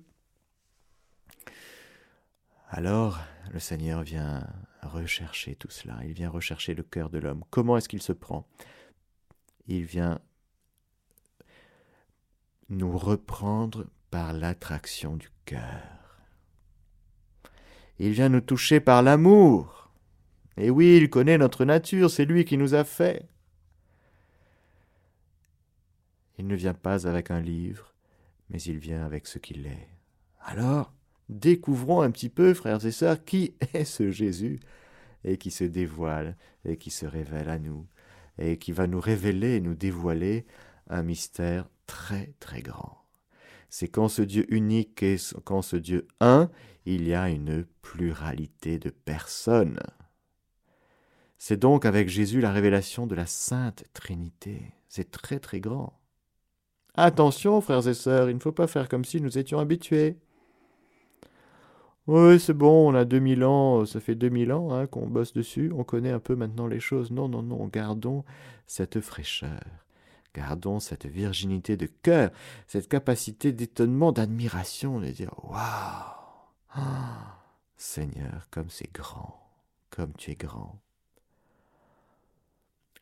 Alors 2.70 3.20
le 3.52 3.60
Seigneur 3.60 4.04
vient 4.04 4.48
rechercher 4.82 5.56
tout 5.56 5.70
cela, 5.70 6.00
il 6.04 6.14
vient 6.14 6.30
rechercher 6.30 6.74
le 6.74 6.84
cœur 6.84 7.10
de 7.10 7.20
l'homme. 7.20 7.44
Comment 7.50 7.78
est-ce 7.78 7.90
qu'il 7.90 8.02
se 8.02 8.14
prend? 8.14 8.48
Il 9.68 9.86
vient 9.86 10.20
nous 12.70 12.98
reprendre 12.98 13.86
par 14.10 14.34
l'attraction 14.34 15.16
du 15.16 15.30
cœur. 15.46 16.20
Il 18.00 18.12
vient 18.12 18.30
nous 18.30 18.42
toucher 18.42 18.80
par 18.80 19.02
l'amour. 19.04 19.92
Et 20.58 20.70
oui, 20.70 20.98
il 20.98 21.10
connaît 21.10 21.38
notre 21.38 21.66
nature, 21.66 22.10
c'est 22.10 22.26
lui 22.26 22.46
qui 22.46 22.58
nous 22.58 22.74
a 22.74 22.84
fait. 22.84 23.28
Il 26.38 26.48
ne 26.48 26.56
vient 26.56 26.74
pas 26.74 27.08
avec 27.08 27.32
un 27.32 27.40
livre, 27.40 27.94
mais 28.50 28.62
il 28.62 28.78
vient 28.78 29.06
avec 29.06 29.28
ce 29.28 29.40
qu'il 29.40 29.66
est. 29.66 29.88
Alors, 30.42 30.92
découvrons 31.40 32.02
un 32.02 32.12
petit 32.12 32.30
peu, 32.30 32.54
frères 32.54 32.86
et 32.86 32.92
sœurs, 32.92 33.24
qui 33.24 33.56
est 33.74 33.86
ce 33.86 34.12
Jésus 34.12 34.60
et 35.24 35.38
qui 35.38 35.52
se 35.52 35.64
dévoile 35.64 36.38
et 36.66 36.78
qui 36.78 36.92
se 36.92 37.06
révèle 37.06 37.50
à 37.50 37.60
nous 37.60 37.88
et 38.38 38.58
qui 38.58 38.72
va 38.72 38.88
nous 38.88 39.00
révéler 39.00 39.56
et 39.56 39.62
nous 39.62 39.76
dévoiler 39.76 40.46
un 40.90 41.04
mystère 41.04 41.70
très 41.86 42.34
très 42.40 42.62
grand. 42.62 43.04
C'est 43.70 43.88
quand 43.88 44.08
ce 44.08 44.22
Dieu 44.22 44.46
unique 44.54 45.02
et 45.04 45.18
quand 45.44 45.62
ce 45.62 45.76
Dieu 45.76 46.08
un, 46.20 46.50
il 46.86 47.08
y 47.08 47.14
a 47.14 47.30
une 47.30 47.66
pluralité 47.82 48.78
de 48.78 48.90
personnes. 48.90 49.80
C'est 51.38 51.58
donc 51.58 51.86
avec 51.86 52.10
Jésus 52.10 52.40
la 52.40 52.52
révélation 52.52 53.08
de 53.08 53.16
la 53.16 53.26
Sainte 53.26 53.86
Trinité. 53.94 54.62
C'est 54.90 55.12
très 55.12 55.40
très 55.40 55.60
grand. 55.60 56.00
Attention, 56.96 57.60
frères 57.62 57.88
et 57.88 57.96
sœurs, 57.96 58.30
il 58.30 58.36
ne 58.36 58.40
faut 58.40 58.52
pas 58.52 58.68
faire 58.68 58.88
comme 58.88 59.04
si 59.04 59.20
nous 59.20 59.38
étions 59.38 59.60
habitués. 59.60 60.18
Oui, 62.06 62.38
c'est 62.38 62.54
bon, 62.54 62.92
on 62.92 62.96
a 62.96 63.06
2000 63.06 63.46
ans, 63.46 63.86
ça 63.86 64.02
fait 64.02 64.16
2000 64.16 64.52
ans 64.52 64.74
hein, 64.74 64.88
qu'on 64.88 65.08
bosse 65.08 65.32
dessus, 65.32 65.72
on 65.74 65.86
connaît 65.86 66.12
un 66.12 66.20
peu 66.20 66.36
maintenant 66.36 66.68
les 66.68 66.82
choses. 66.82 67.12
Non, 67.12 67.30
non, 67.30 67.42
non, 67.42 67.68
gardons 67.68 68.26
cette 68.68 69.00
fraîcheur, 69.00 69.62
gardons 70.36 70.82
cette 70.82 71.06
virginité 71.06 71.78
de 71.78 71.86
cœur, 71.86 72.32
cette 72.68 72.90
capacité 72.90 73.54
d'étonnement, 73.54 74.12
d'admiration, 74.12 75.00
de 75.00 75.08
dire 75.08 75.32
Waouh 75.44 76.84
Seigneur, 77.78 78.48
comme 78.52 78.70
c'est 78.70 78.92
grand, 78.92 79.40
comme 79.90 80.12
tu 80.18 80.32
es 80.32 80.36
grand. 80.36 80.82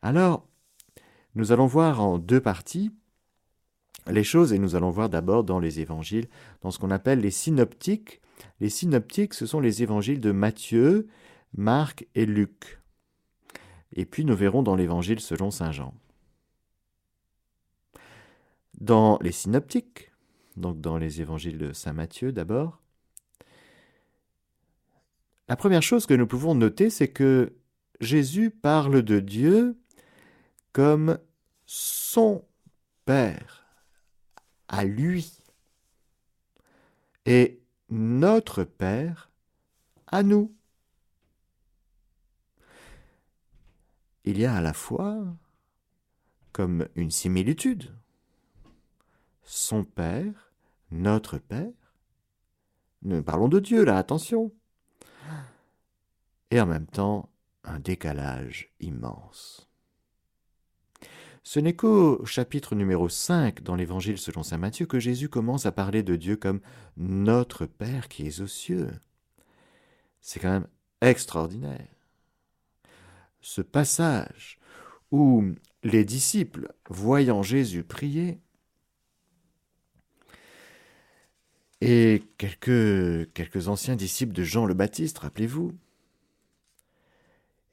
Alors, 0.00 0.46
nous 1.34 1.50
allons 1.50 1.66
voir 1.66 2.00
en 2.00 2.18
deux 2.18 2.40
parties 2.40 2.92
les 4.06 4.24
choses 4.24 4.52
et 4.52 4.58
nous 4.58 4.76
allons 4.76 4.90
voir 4.90 5.08
d'abord 5.08 5.42
dans 5.42 5.58
les 5.58 5.80
évangiles, 5.80 6.28
dans 6.60 6.70
ce 6.70 6.78
qu'on 6.78 6.90
appelle 6.90 7.20
les 7.20 7.30
synoptiques, 7.30 8.20
les 8.60 8.70
synoptiques, 8.70 9.34
ce 9.34 9.46
sont 9.46 9.60
les 9.60 9.82
évangiles 9.82 10.20
de 10.20 10.32
Matthieu, 10.32 11.08
Marc 11.54 12.06
et 12.14 12.26
Luc. 12.26 12.80
Et 13.94 14.04
puis 14.04 14.24
nous 14.24 14.36
verrons 14.36 14.62
dans 14.62 14.76
l'évangile 14.76 15.20
selon 15.20 15.50
Saint 15.50 15.72
Jean. 15.72 15.94
Dans 18.80 19.18
les 19.20 19.32
synoptiques, 19.32 20.10
donc 20.56 20.80
dans 20.80 20.98
les 20.98 21.20
évangiles 21.20 21.58
de 21.58 21.72
Saint 21.72 21.92
Matthieu 21.92 22.32
d'abord, 22.32 22.80
la 25.48 25.56
première 25.56 25.82
chose 25.82 26.06
que 26.06 26.14
nous 26.14 26.26
pouvons 26.26 26.54
noter, 26.54 26.88
c'est 26.88 27.08
que 27.08 27.52
Jésus 28.00 28.50
parle 28.50 29.02
de 29.02 29.20
Dieu 29.20 29.76
comme 30.72 31.18
son 31.66 32.44
Père, 33.04 33.66
à 34.68 34.84
lui. 34.84 35.32
Et 37.26 37.61
notre 37.92 38.64
Père 38.64 39.30
à 40.06 40.22
nous. 40.22 40.56
Il 44.24 44.38
y 44.38 44.46
a 44.46 44.54
à 44.54 44.60
la 44.62 44.72
fois 44.72 45.36
comme 46.52 46.88
une 46.94 47.10
similitude. 47.10 47.94
Son 49.42 49.84
Père, 49.84 50.52
notre 50.90 51.36
Père. 51.36 51.70
Nous 53.02 53.22
parlons 53.22 53.48
de 53.48 53.60
Dieu 53.60 53.84
là, 53.84 53.98
attention. 53.98 54.52
Et 56.50 56.60
en 56.60 56.66
même 56.66 56.86
temps, 56.86 57.28
un 57.64 57.78
décalage 57.78 58.72
immense. 58.80 59.68
Ce 61.44 61.58
n'est 61.58 61.74
qu'au 61.74 62.24
chapitre 62.24 62.76
numéro 62.76 63.08
5 63.08 63.62
dans 63.62 63.74
l'Évangile 63.74 64.18
selon 64.18 64.44
Saint 64.44 64.58
Matthieu 64.58 64.86
que 64.86 65.00
Jésus 65.00 65.28
commence 65.28 65.66
à 65.66 65.72
parler 65.72 66.02
de 66.04 66.14
Dieu 66.14 66.36
comme 66.36 66.60
notre 66.96 67.66
Père 67.66 68.08
qui 68.08 68.26
est 68.26 68.40
aux 68.40 68.46
cieux. 68.46 68.90
C'est 70.20 70.38
quand 70.38 70.52
même 70.52 70.68
extraordinaire. 71.00 71.88
Ce 73.40 73.60
passage 73.60 74.60
où 75.10 75.44
les 75.82 76.04
disciples, 76.04 76.72
voyant 76.88 77.42
Jésus 77.42 77.82
prier, 77.82 78.40
et 81.80 82.22
quelques, 82.38 83.32
quelques 83.32 83.66
anciens 83.66 83.96
disciples 83.96 84.32
de 84.32 84.44
Jean 84.44 84.64
le 84.64 84.74
Baptiste, 84.74 85.18
rappelez-vous, 85.18 85.76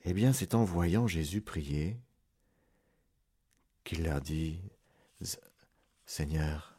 eh 0.05 0.13
bien 0.13 0.33
c'est 0.33 0.55
en 0.55 0.63
voyant 0.63 1.05
Jésus 1.05 1.41
prier 1.41 1.99
qu'il 3.83 4.03
leur 4.03 4.21
dit, 4.21 4.61
Seigneur, 6.05 6.77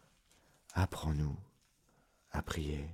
apprends-nous 0.75 1.37
à 2.33 2.42
prier. 2.42 2.88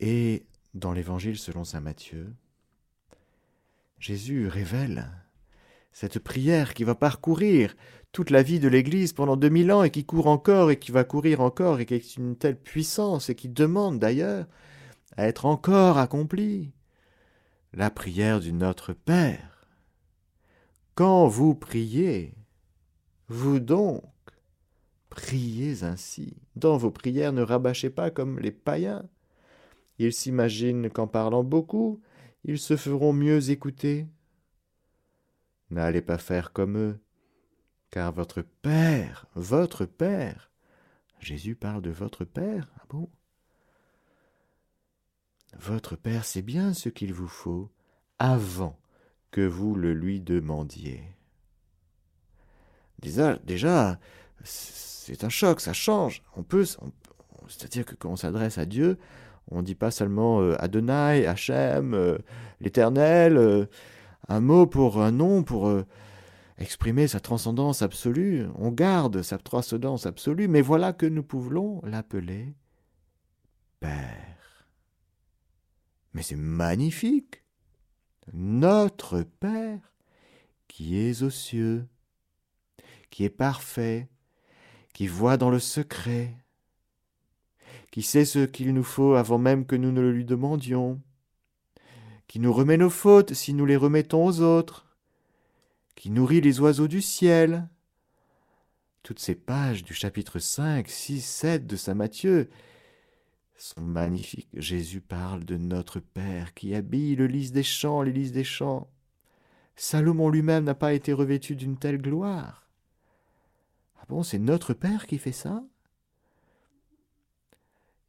Et 0.00 0.44
dans 0.74 0.92
l'Évangile 0.92 1.38
selon 1.38 1.64
Saint 1.64 1.80
Matthieu, 1.80 2.34
Jésus 3.98 4.46
révèle 4.48 5.10
Cette 5.92 6.18
prière 6.18 6.74
qui 6.74 6.84
va 6.84 6.94
parcourir 6.94 7.74
toute 8.12 8.30
la 8.30 8.42
vie 8.42 8.60
de 8.60 8.68
l'Église 8.68 9.12
pendant 9.12 9.36
2000 9.36 9.72
ans 9.72 9.82
et 9.82 9.90
qui 9.90 10.04
court 10.04 10.26
encore 10.26 10.70
et 10.70 10.78
qui 10.78 10.92
va 10.92 11.04
courir 11.04 11.40
encore 11.40 11.80
et 11.80 11.86
qui 11.86 11.94
est 11.94 12.16
une 12.16 12.36
telle 12.36 12.60
puissance 12.60 13.30
et 13.30 13.34
qui 13.34 13.48
demande 13.48 13.98
d'ailleurs 13.98 14.46
à 15.16 15.26
être 15.26 15.46
encore 15.46 15.98
accomplie. 15.98 16.72
La 17.76 17.90
prière 17.90 18.40
du 18.40 18.54
Notre 18.54 18.94
Père. 18.94 19.68
Quand 20.94 21.26
vous 21.26 21.54
priez, 21.54 22.32
vous 23.28 23.60
donc, 23.60 24.02
priez 25.10 25.82
ainsi. 25.82 26.38
Dans 26.54 26.78
vos 26.78 26.90
prières, 26.90 27.34
ne 27.34 27.42
rabâchez 27.42 27.90
pas 27.90 28.10
comme 28.10 28.38
les 28.38 28.50
païens. 28.50 29.04
Ils 29.98 30.14
s'imaginent 30.14 30.88
qu'en 30.88 31.06
parlant 31.06 31.44
beaucoup, 31.44 32.00
ils 32.44 32.58
se 32.58 32.78
feront 32.78 33.12
mieux 33.12 33.50
écouter. 33.50 34.06
N'allez 35.68 36.00
pas 36.00 36.16
faire 36.16 36.54
comme 36.54 36.78
eux, 36.78 36.98
car 37.90 38.10
votre 38.10 38.40
Père, 38.40 39.26
votre 39.34 39.84
Père, 39.84 40.50
Jésus 41.20 41.56
parle 41.56 41.82
de 41.82 41.90
votre 41.90 42.24
Père, 42.24 42.72
ah 42.80 42.84
bon? 42.88 43.10
Votre 45.58 45.96
Père 45.96 46.24
sait 46.24 46.42
bien 46.42 46.74
ce 46.74 46.88
qu'il 46.88 47.12
vous 47.12 47.28
faut 47.28 47.70
avant 48.18 48.78
que 49.30 49.40
vous 49.40 49.74
le 49.74 49.92
lui 49.92 50.20
demandiez. 50.20 51.02
Déjà, 53.00 53.36
déjà 53.44 53.98
c'est 54.44 55.24
un 55.24 55.28
choc, 55.28 55.60
ça 55.60 55.72
change. 55.72 56.22
On 56.36 56.42
peut, 56.42 56.64
c'est-à-dire 56.64 57.84
que 57.84 57.94
quand 57.94 58.10
on 58.10 58.16
s'adresse 58.16 58.58
à 58.58 58.66
Dieu, 58.66 58.98
on 59.50 59.58
ne 59.58 59.62
dit 59.62 59.74
pas 59.74 59.90
seulement 59.90 60.40
euh, 60.40 60.56
Adonai, 60.58 61.26
Hachem, 61.26 61.94
euh, 61.94 62.18
l'Éternel, 62.60 63.36
euh, 63.36 63.66
un 64.28 64.40
mot 64.40 64.66
pour 64.66 65.00
un 65.02 65.12
nom 65.12 65.44
pour 65.44 65.72
exprimer 66.58 67.06
sa 67.06 67.20
transcendance 67.20 67.82
absolue. 67.82 68.46
On 68.56 68.70
garde 68.70 69.22
sa 69.22 69.38
transcendance 69.38 70.06
absolue, 70.06 70.48
mais 70.48 70.62
voilà 70.62 70.92
que 70.92 71.06
nous 71.06 71.22
pouvons 71.22 71.80
l'appeler 71.84 72.54
Père. 73.78 74.35
Mais 76.16 76.22
c'est 76.22 76.34
magnifique. 76.34 77.42
Notre 78.32 79.20
Père 79.20 79.92
qui 80.66 80.96
est 80.96 81.22
aux 81.22 81.28
cieux, 81.28 81.86
qui 83.10 83.24
est 83.24 83.28
parfait, 83.28 84.08
qui 84.94 85.08
voit 85.08 85.36
dans 85.36 85.50
le 85.50 85.58
secret, 85.58 86.34
qui 87.90 88.00
sait 88.00 88.24
ce 88.24 88.46
qu'il 88.46 88.72
nous 88.72 88.82
faut 88.82 89.12
avant 89.12 89.36
même 89.36 89.66
que 89.66 89.76
nous 89.76 89.92
ne 89.92 90.00
le 90.00 90.10
lui 90.10 90.24
demandions, 90.24 91.02
qui 92.28 92.40
nous 92.40 92.52
remet 92.52 92.78
nos 92.78 92.88
fautes 92.88 93.34
si 93.34 93.52
nous 93.52 93.66
les 93.66 93.76
remettons 93.76 94.24
aux 94.24 94.40
autres, 94.40 94.86
qui 95.96 96.08
nourrit 96.08 96.40
les 96.40 96.60
oiseaux 96.60 96.88
du 96.88 97.02
ciel. 97.02 97.68
Toutes 99.02 99.20
ces 99.20 99.34
pages 99.34 99.84
du 99.84 99.92
chapitre 99.92 100.38
5, 100.38 100.88
6, 100.88 101.20
7 101.20 101.66
de 101.66 101.76
Saint 101.76 101.94
Matthieu 101.94 102.48
sont 103.56 103.80
magnifiques. 103.80 104.48
Jésus 104.54 105.00
parle 105.00 105.44
de 105.44 105.56
notre 105.56 106.00
Père 106.00 106.54
qui 106.54 106.74
habille 106.74 107.16
le 107.16 107.26
lys 107.26 107.52
des 107.52 107.62
champs, 107.62 108.02
les 108.02 108.12
lys 108.12 108.32
des 108.32 108.44
champs. 108.44 108.90
Salomon 109.76 110.28
lui-même 110.30 110.64
n'a 110.64 110.74
pas 110.74 110.94
été 110.94 111.12
revêtu 111.12 111.56
d'une 111.56 111.76
telle 111.76 112.00
gloire. 112.00 112.68
Ah 113.98 114.04
bon, 114.08 114.22
c'est 114.22 114.38
notre 114.38 114.74
Père 114.74 115.06
qui 115.06 115.18
fait 115.18 115.32
ça? 115.32 115.62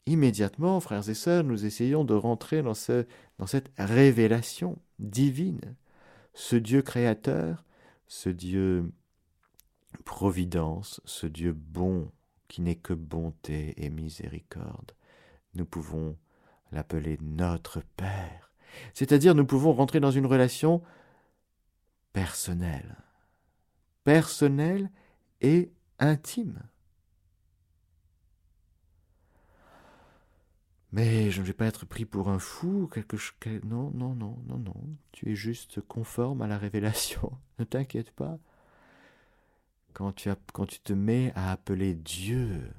Immédiatement, 0.05 0.79
frères 0.79 1.09
et 1.09 1.13
sœurs, 1.13 1.43
nous 1.43 1.65
essayons 1.65 2.05
de 2.05 2.13
rentrer 2.13 2.61
dans, 2.61 2.73
ce, 2.73 3.05
dans 3.39 3.47
cette 3.47 3.71
révélation 3.77 4.77
divine. 4.99 5.75
Ce 6.33 6.55
Dieu 6.55 6.81
créateur, 6.81 7.65
ce 8.07 8.29
Dieu 8.29 8.89
providence, 10.05 11.01
ce 11.03 11.27
Dieu 11.27 11.51
bon 11.51 12.09
qui 12.47 12.61
n'est 12.61 12.75
que 12.75 12.93
bonté 12.93 13.73
et 13.77 13.89
miséricorde. 13.89 14.93
Nous 15.53 15.65
pouvons 15.65 16.17
l'appeler 16.71 17.17
notre 17.21 17.81
Père. 17.95 18.51
C'est-à-dire 18.93 19.36
nous 19.36 19.45
pouvons 19.45 19.73
rentrer 19.73 19.99
dans 19.99 20.12
une 20.12 20.25
relation 20.25 20.83
personnelle. 22.13 22.95
Personnelle 24.03 24.89
et 25.41 25.71
intime. 25.99 26.62
Mais 30.91 31.31
je 31.31 31.41
ne 31.41 31.45
vais 31.45 31.53
pas 31.53 31.65
être 31.65 31.86
pris 31.86 32.05
pour 32.05 32.29
un 32.29 32.39
fou, 32.39 32.89
quelque 32.91 33.17
chose. 33.17 33.36
Non, 33.63 33.91
non, 33.91 34.15
non, 34.15 34.38
non, 34.47 34.57
non. 34.57 34.75
Tu 35.12 35.31
es 35.31 35.36
juste 35.36 35.81
conforme 35.81 36.41
à 36.41 36.47
la 36.47 36.57
révélation. 36.57 37.31
ne 37.60 37.65
t'inquiète 37.65 38.12
pas. 38.12 38.39
Quand 39.93 40.13
tu, 40.13 40.29
as, 40.29 40.38
quand 40.53 40.65
tu 40.65 40.79
te 40.79 40.93
mets 40.93 41.33
à 41.36 41.51
appeler 41.51 41.93
Dieu, 41.93 42.71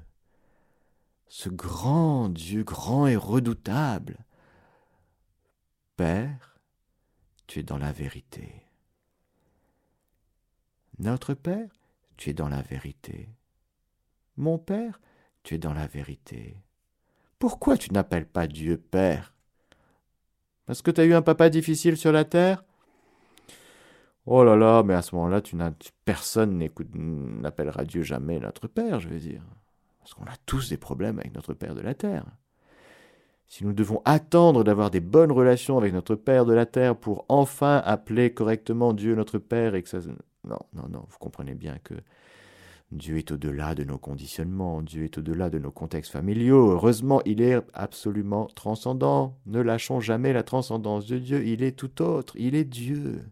ce 1.29 1.47
grand 1.47 2.27
Dieu, 2.27 2.63
grand 2.63 3.07
et 3.07 3.15
redoutable, 3.15 4.17
Père, 5.95 6.59
tu 7.47 7.59
es 7.59 7.63
dans 7.63 7.77
la 7.77 7.91
vérité. 7.91 8.65
Notre 10.97 11.33
Père, 11.33 11.69
tu 12.17 12.31
es 12.31 12.33
dans 12.33 12.49
la 12.49 12.61
vérité. 12.61 13.29
Mon 14.37 14.57
Père, 14.57 14.99
tu 15.43 15.55
es 15.55 15.57
dans 15.57 15.73
la 15.73 15.87
vérité. 15.87 16.57
Pourquoi 17.37 17.77
tu 17.77 17.93
n'appelles 17.93 18.27
pas 18.27 18.47
Dieu 18.47 18.77
Père? 18.77 19.33
Parce 20.65 20.81
que 20.81 20.91
tu 20.91 20.99
as 20.99 21.05
eu 21.05 21.13
un 21.13 21.21
papa 21.21 21.49
difficile 21.49 21.95
sur 21.95 22.11
la 22.11 22.25
terre? 22.25 22.63
Oh 24.25 24.43
là 24.43 24.55
là, 24.55 24.83
mais 24.83 24.93
à 24.93 25.01
ce 25.01 25.15
moment-là, 25.15 25.41
personne 26.05 26.57
n'appellera 26.93 27.85
Dieu 27.85 28.03
jamais 28.03 28.39
notre 28.39 28.67
Père, 28.67 28.99
je 28.99 29.09
veux 29.09 29.19
dire. 29.19 29.41
Parce 30.09 30.25
qu'on 30.25 30.31
a 30.31 30.37
tous 30.47 30.69
des 30.69 30.77
problèmes 30.77 31.19
avec 31.19 31.35
notre 31.35 31.53
Père 31.53 31.75
de 31.75 31.81
la 31.81 31.93
terre. 31.93 32.25
Si 33.45 33.63
nous 33.63 33.73
devons 33.73 34.01
attendre 34.05 34.63
d'avoir 34.63 34.89
des 34.89 35.01
bonnes 35.01 35.31
relations 35.31 35.77
avec 35.77 35.93
notre 35.93 36.15
Père 36.15 36.45
de 36.45 36.53
la 36.53 36.65
terre 36.65 36.95
pour 36.95 37.25
enfin 37.29 37.77
appeler 37.85 38.33
correctement 38.33 38.93
Dieu 38.93 39.13
notre 39.13 39.37
Père 39.37 39.75
et 39.75 39.83
que 39.83 39.89
ça... 39.89 39.99
Non, 40.45 40.57
non, 40.73 40.87
non, 40.89 41.05
vous 41.07 41.17
comprenez 41.19 41.53
bien 41.53 41.77
que 41.83 41.93
Dieu 42.91 43.17
est 43.17 43.31
au-delà 43.31 43.75
de 43.75 43.83
nos 43.83 43.99
conditionnements, 43.99 44.81
Dieu 44.81 45.03
est 45.03 45.19
au-delà 45.19 45.51
de 45.51 45.59
nos 45.59 45.71
contextes 45.71 46.11
familiaux. 46.11 46.71
Heureusement, 46.71 47.21
il 47.25 47.39
est 47.39 47.61
absolument 47.73 48.47
transcendant. 48.47 49.37
Ne 49.45 49.61
lâchons 49.61 49.99
jamais 49.99 50.33
la 50.33 50.41
transcendance 50.41 51.05
de 51.05 51.19
Dieu, 51.19 51.45
il 51.45 51.61
est 51.61 51.77
tout 51.77 52.01
autre, 52.01 52.33
il 52.35 52.55
est 52.55 52.65
Dieu. 52.65 53.23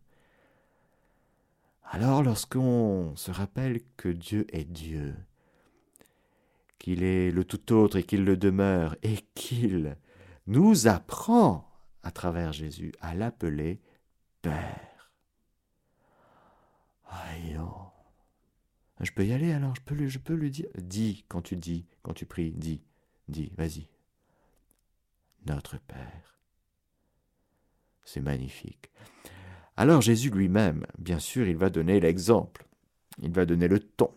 Alors 1.89 2.21
lorsqu'on 2.21 3.15
se 3.15 3.31
rappelle 3.31 3.79
que 3.95 4.09
Dieu 4.09 4.45
est 4.51 4.65
Dieu, 4.65 5.15
qu'il 6.79 7.03
est 7.03 7.31
le 7.31 7.43
tout 7.43 7.73
autre 7.73 7.97
et 7.97 8.03
qu'il 8.03 8.23
le 8.23 8.37
demeure, 8.37 8.95
et 9.03 9.17
qu'il 9.35 9.97
nous 10.47 10.87
apprend 10.87 11.69
à 12.03 12.11
travers 12.11 12.53
Jésus 12.53 12.93
à 13.01 13.13
l'appeler 13.15 13.81
Père. 14.41 15.11
Aïe, 17.09 17.57
je 19.01 19.11
peux 19.11 19.25
y 19.25 19.33
aller 19.33 19.51
alors, 19.51 19.75
je 19.75 19.81
peux 19.81 19.95
lui, 19.95 20.09
je 20.09 20.19
peux 20.19 20.33
lui 20.33 20.51
dire? 20.51 20.67
Dis 20.77 21.25
quand 21.27 21.41
tu 21.41 21.55
dis, 21.55 21.85
quand 22.01 22.13
tu 22.13 22.25
pries, 22.25 22.51
dis, 22.51 22.81
dis, 23.27 23.51
vas-y. 23.57 23.87
Notre 25.45 25.77
Père. 25.79 26.39
C'est 28.03 28.21
magnifique. 28.21 28.89
Alors 29.75 30.01
Jésus 30.01 30.29
lui-même, 30.29 30.85
bien 30.97 31.19
sûr, 31.19 31.47
il 31.47 31.57
va 31.57 31.69
donner 31.69 31.99
l'exemple. 31.99 32.65
Il 33.21 33.31
va 33.31 33.45
donner 33.45 33.67
le 33.67 33.79
ton. 33.79 34.11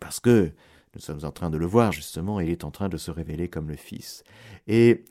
Parce 0.00 0.20
que 0.20 0.52
nous 1.00 1.06
sommes 1.06 1.24
en 1.24 1.32
train 1.32 1.48
de 1.48 1.56
le 1.56 1.64
voir, 1.64 1.92
justement, 1.92 2.40
il 2.40 2.50
est 2.50 2.62
en 2.62 2.70
train 2.70 2.90
de 2.90 2.98
se 2.98 3.10
révéler 3.10 3.48
comme 3.48 3.70
le 3.70 3.76
Fils. 3.76 4.22
Et 4.66 5.06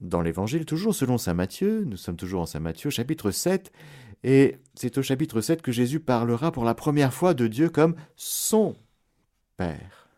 dans 0.00 0.22
l'Évangile, 0.22 0.64
toujours 0.64 0.94
selon 0.94 1.18
Saint 1.18 1.34
Matthieu, 1.34 1.84
nous 1.84 1.98
sommes 1.98 2.16
toujours 2.16 2.40
en 2.40 2.46
Saint 2.46 2.60
Matthieu, 2.60 2.88
chapitre 2.88 3.30
7, 3.30 3.70
et 4.24 4.56
c'est 4.72 4.96
au 4.96 5.02
chapitre 5.02 5.42
7 5.42 5.60
que 5.60 5.72
Jésus 5.72 6.00
parlera 6.00 6.52
pour 6.52 6.64
la 6.64 6.74
première 6.74 7.12
fois 7.12 7.34
de 7.34 7.48
Dieu 7.48 7.68
comme 7.68 7.96
son 8.16 8.76
Père. 9.58 10.08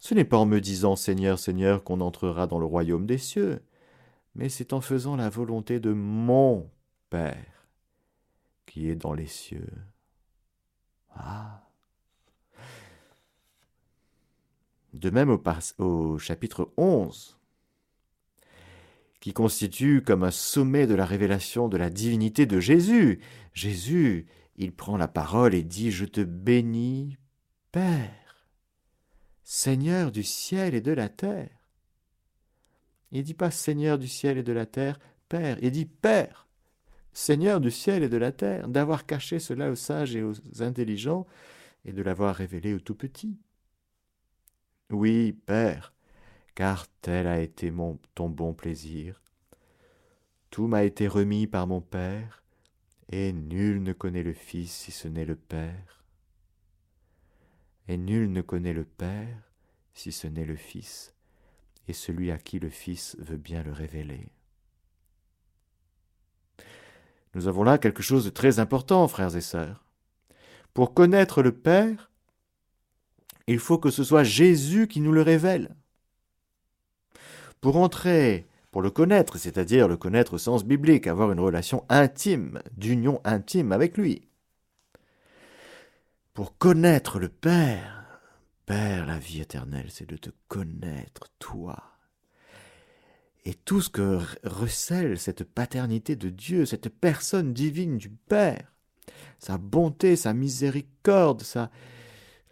Ce 0.00 0.12
n'est 0.12 0.24
pas 0.24 0.38
en 0.38 0.46
me 0.46 0.60
disant 0.60 0.96
Seigneur, 0.96 1.38
Seigneur 1.38 1.84
qu'on 1.84 2.00
entrera 2.00 2.48
dans 2.48 2.58
le 2.58 2.66
royaume 2.66 3.06
des 3.06 3.18
cieux, 3.18 3.62
mais 4.34 4.48
c'est 4.48 4.72
en 4.72 4.80
faisant 4.80 5.14
la 5.14 5.28
volonté 5.28 5.78
de 5.78 5.92
mon 5.92 6.68
Père 7.10 7.68
qui 8.66 8.90
est 8.90 8.96
dans 8.96 9.14
les 9.14 9.28
cieux. 9.28 9.70
Ah. 11.14 11.62
De 14.92 15.10
même 15.10 15.38
au, 15.78 16.18
chapitre 16.18 16.72
11, 16.76 17.38
qui 19.20 19.32
constitue 19.32 20.02
comme 20.02 20.22
un 20.22 20.30
sommet 20.30 20.86
de 20.86 20.94
la 20.94 21.06
révélation 21.06 21.68
de 21.68 21.76
la 21.76 21.90
divinité 21.90 22.44
de 22.44 22.60
Jésus. 22.60 23.20
Jésus, 23.54 24.26
il 24.56 24.72
prend 24.72 24.96
la 24.96 25.08
parole 25.08 25.54
et 25.54 25.62
dit 25.62 25.90
Je 25.90 26.04
te 26.04 26.20
bénis, 26.20 27.16
Père, 27.70 28.48
Seigneur 29.44 30.12
du 30.12 30.22
ciel 30.22 30.74
et 30.74 30.80
de 30.80 30.92
la 30.92 31.08
terre. 31.08 31.62
Il 33.12 33.22
dit 33.22 33.34
pas 33.34 33.50
Seigneur 33.50 33.98
du 33.98 34.08
ciel 34.08 34.38
et 34.38 34.42
de 34.42 34.52
la 34.52 34.66
terre, 34.66 34.98
Père, 35.28 35.58
il 35.62 35.70
dit 35.70 35.86
Père, 35.86 36.48
Seigneur 37.12 37.60
du 37.60 37.70
ciel 37.70 38.02
et 38.02 38.08
de 38.08 38.16
la 38.16 38.32
terre, 38.32 38.68
d'avoir 38.68 39.06
caché 39.06 39.38
cela 39.38 39.70
aux 39.70 39.76
sages 39.76 40.16
et 40.16 40.22
aux 40.22 40.34
intelligents, 40.60 41.26
et 41.84 41.92
de 41.92 42.02
l'avoir 42.02 42.34
révélé 42.34 42.74
aux 42.74 42.80
tout 42.80 42.94
petits. 42.94 43.38
Oui, 44.92 45.32
Père, 45.32 45.94
car 46.54 46.86
tel 47.00 47.26
a 47.26 47.40
été 47.40 47.72
ton 48.14 48.28
bon 48.28 48.52
plaisir. 48.52 49.22
Tout 50.50 50.66
m'a 50.66 50.84
été 50.84 51.08
remis 51.08 51.46
par 51.46 51.66
mon 51.66 51.80
Père, 51.80 52.42
et 53.08 53.32
nul 53.32 53.82
ne 53.82 53.94
connaît 53.94 54.22
le 54.22 54.34
Fils 54.34 54.70
si 54.70 54.92
ce 54.92 55.08
n'est 55.08 55.24
le 55.24 55.34
Père. 55.34 56.04
Et 57.88 57.96
nul 57.96 58.30
ne 58.30 58.42
connaît 58.42 58.74
le 58.74 58.84
Père 58.84 59.50
si 59.94 60.12
ce 60.12 60.26
n'est 60.26 60.44
le 60.44 60.56
Fils, 60.56 61.14
et 61.88 61.94
celui 61.94 62.30
à 62.30 62.36
qui 62.36 62.58
le 62.58 62.68
Fils 62.68 63.16
veut 63.18 63.38
bien 63.38 63.62
le 63.62 63.72
révéler. 63.72 64.28
Nous 67.34 67.48
avons 67.48 67.62
là 67.62 67.78
quelque 67.78 68.02
chose 68.02 68.26
de 68.26 68.30
très 68.30 68.58
important, 68.58 69.08
frères 69.08 69.34
et 69.36 69.40
sœurs. 69.40 69.86
Pour 70.74 70.92
connaître 70.92 71.42
le 71.42 71.52
Père, 71.52 72.11
il 73.46 73.58
faut 73.58 73.78
que 73.78 73.90
ce 73.90 74.04
soit 74.04 74.24
Jésus 74.24 74.86
qui 74.86 75.00
nous 75.00 75.12
le 75.12 75.22
révèle. 75.22 75.74
Pour 77.60 77.76
entrer, 77.76 78.46
pour 78.70 78.82
le 78.82 78.90
connaître, 78.90 79.38
c'est-à-dire 79.38 79.88
le 79.88 79.96
connaître 79.96 80.34
au 80.34 80.38
sens 80.38 80.64
biblique, 80.64 81.06
avoir 81.06 81.30
une 81.30 81.40
relation 81.40 81.84
intime, 81.88 82.60
d'union 82.76 83.20
intime 83.24 83.72
avec 83.72 83.96
lui. 83.96 84.28
Pour 86.34 86.56
connaître 86.56 87.18
le 87.18 87.28
Père, 87.28 88.20
Père, 88.64 89.06
la 89.06 89.18
vie 89.18 89.40
éternelle, 89.40 89.88
c'est 89.90 90.08
de 90.08 90.16
te 90.16 90.30
connaître, 90.48 91.28
toi. 91.38 91.92
Et 93.44 93.54
tout 93.54 93.80
ce 93.80 93.90
que 93.90 94.20
recèle 94.44 95.18
cette 95.18 95.44
paternité 95.44 96.16
de 96.16 96.30
Dieu, 96.30 96.64
cette 96.64 96.88
personne 96.88 97.52
divine 97.52 97.98
du 97.98 98.08
Père, 98.08 98.72
sa 99.38 99.58
bonté, 99.58 100.14
sa 100.16 100.32
miséricorde, 100.32 101.42
sa, 101.42 101.70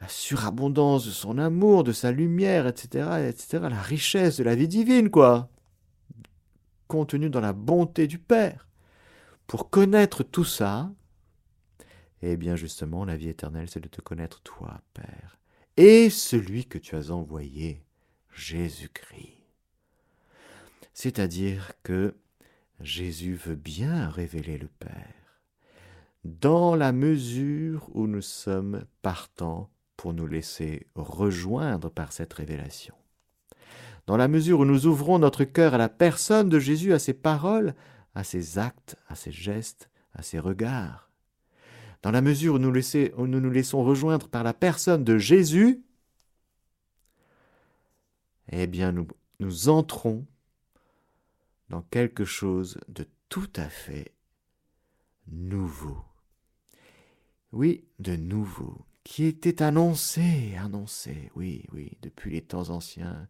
la 0.00 0.08
surabondance 0.08 1.06
de 1.06 1.10
son 1.10 1.38
amour, 1.38 1.84
de 1.84 1.92
sa 1.92 2.10
lumière, 2.10 2.66
etc., 2.66 3.28
etc., 3.28 3.66
la 3.70 3.82
richesse 3.82 4.38
de 4.38 4.44
la 4.44 4.54
vie 4.54 4.68
divine, 4.68 5.10
quoi, 5.10 5.50
contenue 6.88 7.30
dans 7.30 7.40
la 7.40 7.52
bonté 7.52 8.06
du 8.06 8.18
Père. 8.18 8.66
Pour 9.46 9.68
connaître 9.68 10.22
tout 10.22 10.44
ça, 10.44 10.90
eh 12.22 12.36
bien 12.36 12.56
justement, 12.56 13.04
la 13.04 13.16
vie 13.16 13.28
éternelle, 13.28 13.68
c'est 13.68 13.80
de 13.80 13.88
te 13.88 14.00
connaître 14.00 14.40
toi, 14.42 14.80
Père, 14.94 15.38
et 15.76 16.08
celui 16.08 16.66
que 16.66 16.78
tu 16.78 16.96
as 16.96 17.10
envoyé, 17.10 17.82
Jésus-Christ. 18.34 19.36
C'est-à-dire 20.94 21.72
que 21.82 22.14
Jésus 22.80 23.34
veut 23.34 23.56
bien 23.56 24.08
révéler 24.08 24.56
le 24.56 24.68
Père, 24.68 25.42
dans 26.24 26.74
la 26.74 26.92
mesure 26.92 27.88
où 27.94 28.06
nous 28.06 28.22
sommes 28.22 28.84
partants 29.02 29.70
pour 30.00 30.14
nous 30.14 30.26
laisser 30.26 30.86
rejoindre 30.94 31.90
par 31.90 32.14
cette 32.14 32.32
révélation. 32.32 32.94
Dans 34.06 34.16
la 34.16 34.28
mesure 34.28 34.60
où 34.60 34.64
nous 34.64 34.86
ouvrons 34.86 35.18
notre 35.18 35.44
cœur 35.44 35.74
à 35.74 35.76
la 35.76 35.90
personne 35.90 36.48
de 36.48 36.58
Jésus, 36.58 36.94
à 36.94 36.98
ses 36.98 37.12
paroles, 37.12 37.74
à 38.14 38.24
ses 38.24 38.56
actes, 38.56 38.96
à 39.08 39.14
ses 39.14 39.30
gestes, 39.30 39.90
à 40.14 40.22
ses 40.22 40.38
regards. 40.38 41.10
Dans 42.00 42.12
la 42.12 42.22
mesure 42.22 42.54
où 42.54 42.58
nous, 42.58 43.40
nous 43.40 43.50
laissons 43.50 43.84
rejoindre 43.84 44.26
par 44.28 44.42
la 44.42 44.54
personne 44.54 45.04
de 45.04 45.18
Jésus, 45.18 45.84
eh 48.52 48.66
bien 48.66 48.94
nous 49.38 49.68
entrons 49.68 50.24
dans 51.68 51.82
quelque 51.82 52.24
chose 52.24 52.80
de 52.88 53.06
tout 53.28 53.52
à 53.54 53.68
fait 53.68 54.14
nouveau. 55.26 55.98
Oui, 57.52 57.84
de 57.98 58.16
nouveau, 58.16 58.78
qui 59.04 59.24
était 59.24 59.62
annoncé, 59.62 60.54
annoncé, 60.56 61.30
oui, 61.34 61.64
oui, 61.72 61.96
depuis 62.02 62.32
les 62.32 62.42
temps 62.42 62.70
anciens, 62.70 63.28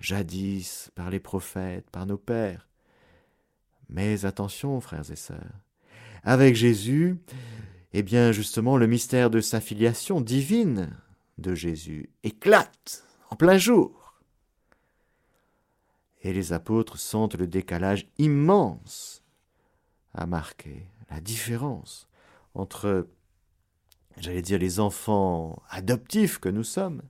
jadis 0.00 0.90
par 0.94 1.10
les 1.10 1.20
prophètes, 1.20 1.88
par 1.90 2.06
nos 2.06 2.18
pères. 2.18 2.68
Mais 3.88 4.24
attention, 4.24 4.80
frères 4.80 5.10
et 5.10 5.16
sœurs, 5.16 5.60
avec 6.22 6.56
Jésus, 6.56 7.18
eh 7.92 8.02
bien 8.02 8.32
justement 8.32 8.76
le 8.76 8.86
mystère 8.86 9.30
de 9.30 9.40
sa 9.40 9.60
filiation 9.60 10.20
divine 10.20 10.90
de 11.38 11.54
Jésus 11.54 12.10
éclate 12.22 13.04
en 13.30 13.36
plein 13.36 13.58
jour 13.58 14.04
et 16.24 16.32
les 16.32 16.52
apôtres 16.52 16.98
sentent 16.98 17.36
le 17.36 17.46
décalage 17.46 18.08
immense 18.18 19.22
à 20.14 20.26
marquer, 20.26 20.88
la 21.10 21.20
différence 21.20 22.08
entre, 22.54 23.06
j'allais 24.18 24.42
dire, 24.42 24.58
les 24.58 24.80
enfants 24.80 25.62
adoptifs 25.70 26.38
que 26.38 26.48
nous 26.48 26.64
sommes 26.64 27.02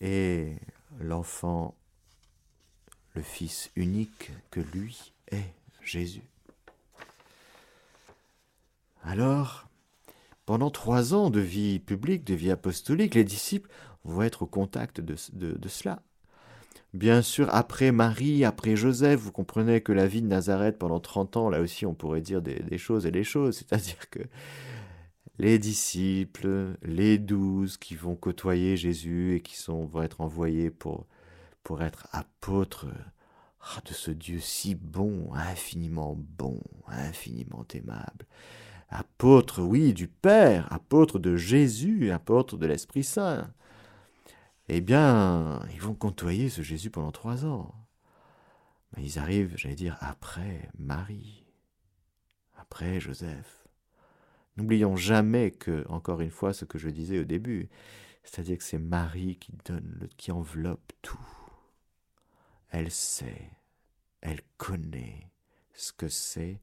et 0.00 0.56
l'enfant, 1.00 1.74
le 3.14 3.22
Fils 3.22 3.70
unique 3.76 4.30
que 4.50 4.60
lui 4.60 5.12
est, 5.30 5.54
Jésus. 5.82 6.22
Alors, 9.04 9.68
pendant 10.46 10.70
trois 10.70 11.14
ans 11.14 11.30
de 11.30 11.40
vie 11.40 11.78
publique, 11.78 12.24
de 12.24 12.34
vie 12.34 12.50
apostolique, 12.50 13.14
les 13.14 13.24
disciples 13.24 13.70
vont 14.04 14.22
être 14.22 14.42
au 14.42 14.46
contact 14.46 15.00
de, 15.00 15.16
cela. 15.68 16.02
Bien 16.94 17.22
sûr, 17.22 17.48
après 17.54 17.90
Marie, 17.90 18.44
après 18.44 18.76
Joseph, 18.76 19.18
vous 19.20 19.32
comprenez 19.32 19.80
que 19.80 19.92
la 19.92 20.06
vie 20.06 20.20
de 20.20 20.26
Nazareth 20.26 20.78
pendant 20.78 21.00
30 21.00 21.36
ans, 21.36 21.48
là 21.48 21.60
aussi 21.60 21.86
on 21.86 21.94
pourrait 21.94 22.20
dire 22.20 22.42
des, 22.42 22.78
choses 22.78 23.06
et 23.06 23.10
des 23.10 23.24
choses, 23.24 23.56
c'est-à-dire 23.58 24.10
que 24.10 24.20
les 25.42 25.58
disciples, 25.58 26.76
les 26.82 27.18
douze 27.18 27.76
qui 27.76 27.96
vont 27.96 28.14
côtoyer 28.14 28.76
Jésus 28.76 29.34
et 29.34 29.40
qui 29.40 29.56
sont, 29.56 29.84
vont 29.86 30.02
être 30.02 30.20
envoyés 30.20 30.70
pour, 30.70 31.08
être 31.80 32.06
apôtres 32.12 32.86
ah, 33.60 33.80
de 33.84 33.92
ce 33.92 34.12
Dieu 34.12 34.38
si 34.38 34.76
bon, 34.76 35.32
infiniment 35.34 36.16
bon, 36.16 36.60
infiniment 36.86 37.66
aimable. 37.74 38.26
Apôtres, 38.88 39.60
oui, 39.62 39.92
du 39.92 40.06
Père, 40.06 40.72
apôtres 40.72 41.18
de 41.18 41.34
Jésus, 41.34 42.12
apôtres 42.12 42.56
de 42.56 42.66
l'Esprit 42.66 43.02
Saint 43.02 43.50
eh 44.68 44.80
bien, 44.80 45.60
ils 45.72 45.80
vont 45.80 45.94
côtoyer 45.94 46.50
ce 46.50 46.62
Jésus 46.62 46.88
pendant 46.88 47.10
trois 47.10 47.44
ans. 47.44 47.74
Mais 48.96 49.02
ils 49.02 49.18
arrivent, 49.18 49.54
j'allais 49.56 49.74
dire, 49.74 49.96
après 50.00 50.70
Marie, 50.78 51.44
après 52.56 53.00
Joseph. 53.00 53.61
N'oublions 54.56 54.96
jamais 54.96 55.50
que, 55.50 55.86
encore 55.88 56.20
une 56.20 56.30
fois, 56.30 56.52
ce 56.52 56.64
que 56.64 56.78
je 56.78 56.90
disais 56.90 57.18
au 57.18 57.24
début, 57.24 57.68
c'est-à-dire 58.24 58.58
que 58.58 58.64
c'est 58.64 58.78
Marie 58.78 59.36
qui 59.36 59.52
donne, 59.64 60.08
qui 60.16 60.30
enveloppe 60.30 60.92
tout. 61.00 61.18
Elle 62.70 62.90
sait, 62.90 63.50
elle 64.20 64.40
connaît 64.56 65.30
ce 65.74 65.92
que 65.92 66.08
c'est 66.08 66.60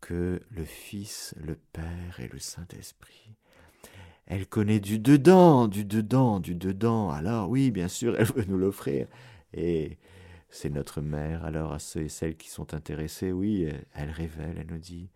que 0.00 0.40
le 0.50 0.64
Fils, 0.64 1.34
le 1.38 1.56
Père 1.72 2.20
et 2.20 2.28
le 2.28 2.38
Saint-Esprit. 2.38 3.36
Elle 4.26 4.46
connaît 4.46 4.80
du 4.80 4.98
dedans, 4.98 5.68
du 5.68 5.84
dedans, 5.84 6.40
du 6.40 6.54
dedans. 6.54 7.10
Alors 7.10 7.50
oui, 7.50 7.70
bien 7.70 7.88
sûr, 7.88 8.14
elle 8.18 8.26
veut 8.26 8.44
nous 8.48 8.58
l'offrir. 8.58 9.06
Et 9.52 9.98
c'est 10.48 10.70
notre 10.70 11.00
mère. 11.00 11.44
Alors 11.44 11.72
à 11.72 11.78
ceux 11.78 12.02
et 12.02 12.08
celles 12.08 12.36
qui 12.36 12.48
sont 12.48 12.74
intéressés, 12.74 13.32
oui, 13.32 13.68
elle 13.94 14.10
révèle, 14.10 14.56
elle 14.58 14.68
nous 14.68 14.78
dit, 14.78 15.10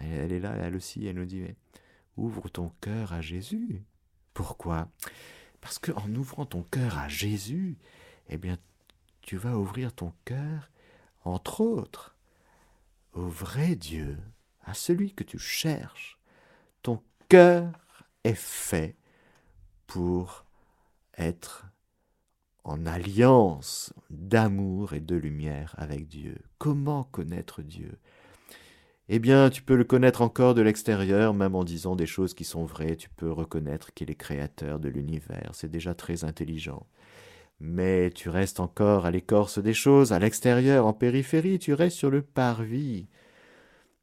elle 0.00 0.32
est 0.32 0.40
là, 0.40 0.54
elle 0.56 0.76
aussi, 0.76 1.06
elle 1.06 1.16
nous 1.16 1.24
dit, 1.24 1.44
ouvre 2.16 2.48
ton 2.48 2.70
cœur 2.80 3.12
à 3.12 3.20
Jésus. 3.20 3.82
Pourquoi? 4.32 4.88
Parce 5.60 5.78
qu'en 5.78 6.12
ouvrant 6.14 6.46
ton 6.46 6.62
cœur 6.62 6.98
à 6.98 7.08
Jésus, 7.08 7.78
eh 8.28 8.36
bien, 8.36 8.58
tu 9.22 9.36
vas 9.36 9.56
ouvrir 9.56 9.92
ton 9.92 10.12
cœur, 10.24 10.70
entre 11.24 11.60
autres, 11.60 12.16
au 13.12 13.28
vrai 13.28 13.76
Dieu, 13.76 14.18
à 14.64 14.74
celui 14.74 15.14
que 15.14 15.24
tu 15.24 15.38
cherches. 15.38 16.18
Ton 16.82 17.02
cœur 17.28 17.72
est 18.24 18.34
fait 18.34 18.96
pour 19.86 20.44
être 21.16 21.66
en 22.64 22.86
alliance 22.86 23.92
d'amour 24.10 24.94
et 24.94 25.00
de 25.00 25.16
lumière 25.16 25.74
avec 25.78 26.08
Dieu. 26.08 26.38
Comment 26.58 27.04
connaître 27.04 27.62
Dieu? 27.62 27.98
Eh 29.08 29.18
bien, 29.18 29.50
tu 29.50 29.62
peux 29.62 29.76
le 29.76 29.84
connaître 29.84 30.22
encore 30.22 30.54
de 30.54 30.62
l'extérieur, 30.62 31.34
même 31.34 31.54
en 31.54 31.64
disant 31.64 31.94
des 31.94 32.06
choses 32.06 32.32
qui 32.32 32.44
sont 32.44 32.64
vraies, 32.64 32.96
tu 32.96 33.10
peux 33.10 33.30
reconnaître 33.30 33.92
qu'il 33.92 34.10
est 34.10 34.14
créateur 34.14 34.78
de 34.78 34.88
l'univers, 34.88 35.50
c'est 35.52 35.70
déjà 35.70 35.94
très 35.94 36.24
intelligent. 36.24 36.86
Mais 37.60 38.10
tu 38.10 38.30
restes 38.30 38.60
encore 38.60 39.06
à 39.06 39.10
l'écorce 39.10 39.58
des 39.58 39.74
choses, 39.74 40.12
à 40.12 40.18
l'extérieur, 40.18 40.86
en 40.86 40.94
périphérie, 40.94 41.58
tu 41.58 41.74
restes 41.74 41.98
sur 41.98 42.10
le 42.10 42.22
parvis, 42.22 43.06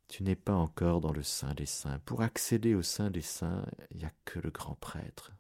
tu 0.08 0.24
n'es 0.24 0.36
pas 0.36 0.54
encore 0.54 1.02
dans 1.02 1.14
le 1.14 1.24
sein 1.24 1.54
des 1.56 1.66
saints. 1.66 2.00
Pour 2.06 2.22
accéder 2.22 2.76
au 2.76 2.82
sein 2.84 3.10
des 3.10 3.22
saints, 3.22 3.66
il 3.92 3.98
n'y 3.98 4.06
a 4.06 4.12
que 4.26 4.40
le 4.40 4.52
grand 4.52 4.76
prêtre. 4.76 5.32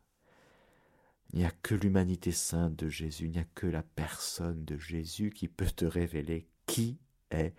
Il 1.33 1.39
n'y 1.39 1.45
a 1.45 1.51
que 1.51 1.75
l'humanité 1.75 2.31
sainte 2.31 2.75
de 2.77 2.89
Jésus, 2.89 3.25
il 3.25 3.31
n'y 3.31 3.39
a 3.39 3.45
que 3.55 3.67
la 3.67 3.83
personne 3.83 4.65
de 4.65 4.77
Jésus 4.77 5.29
qui 5.29 5.47
peut 5.47 5.65
te 5.65 5.85
révéler 5.85 6.47
qui 6.65 6.97
est 7.29 7.53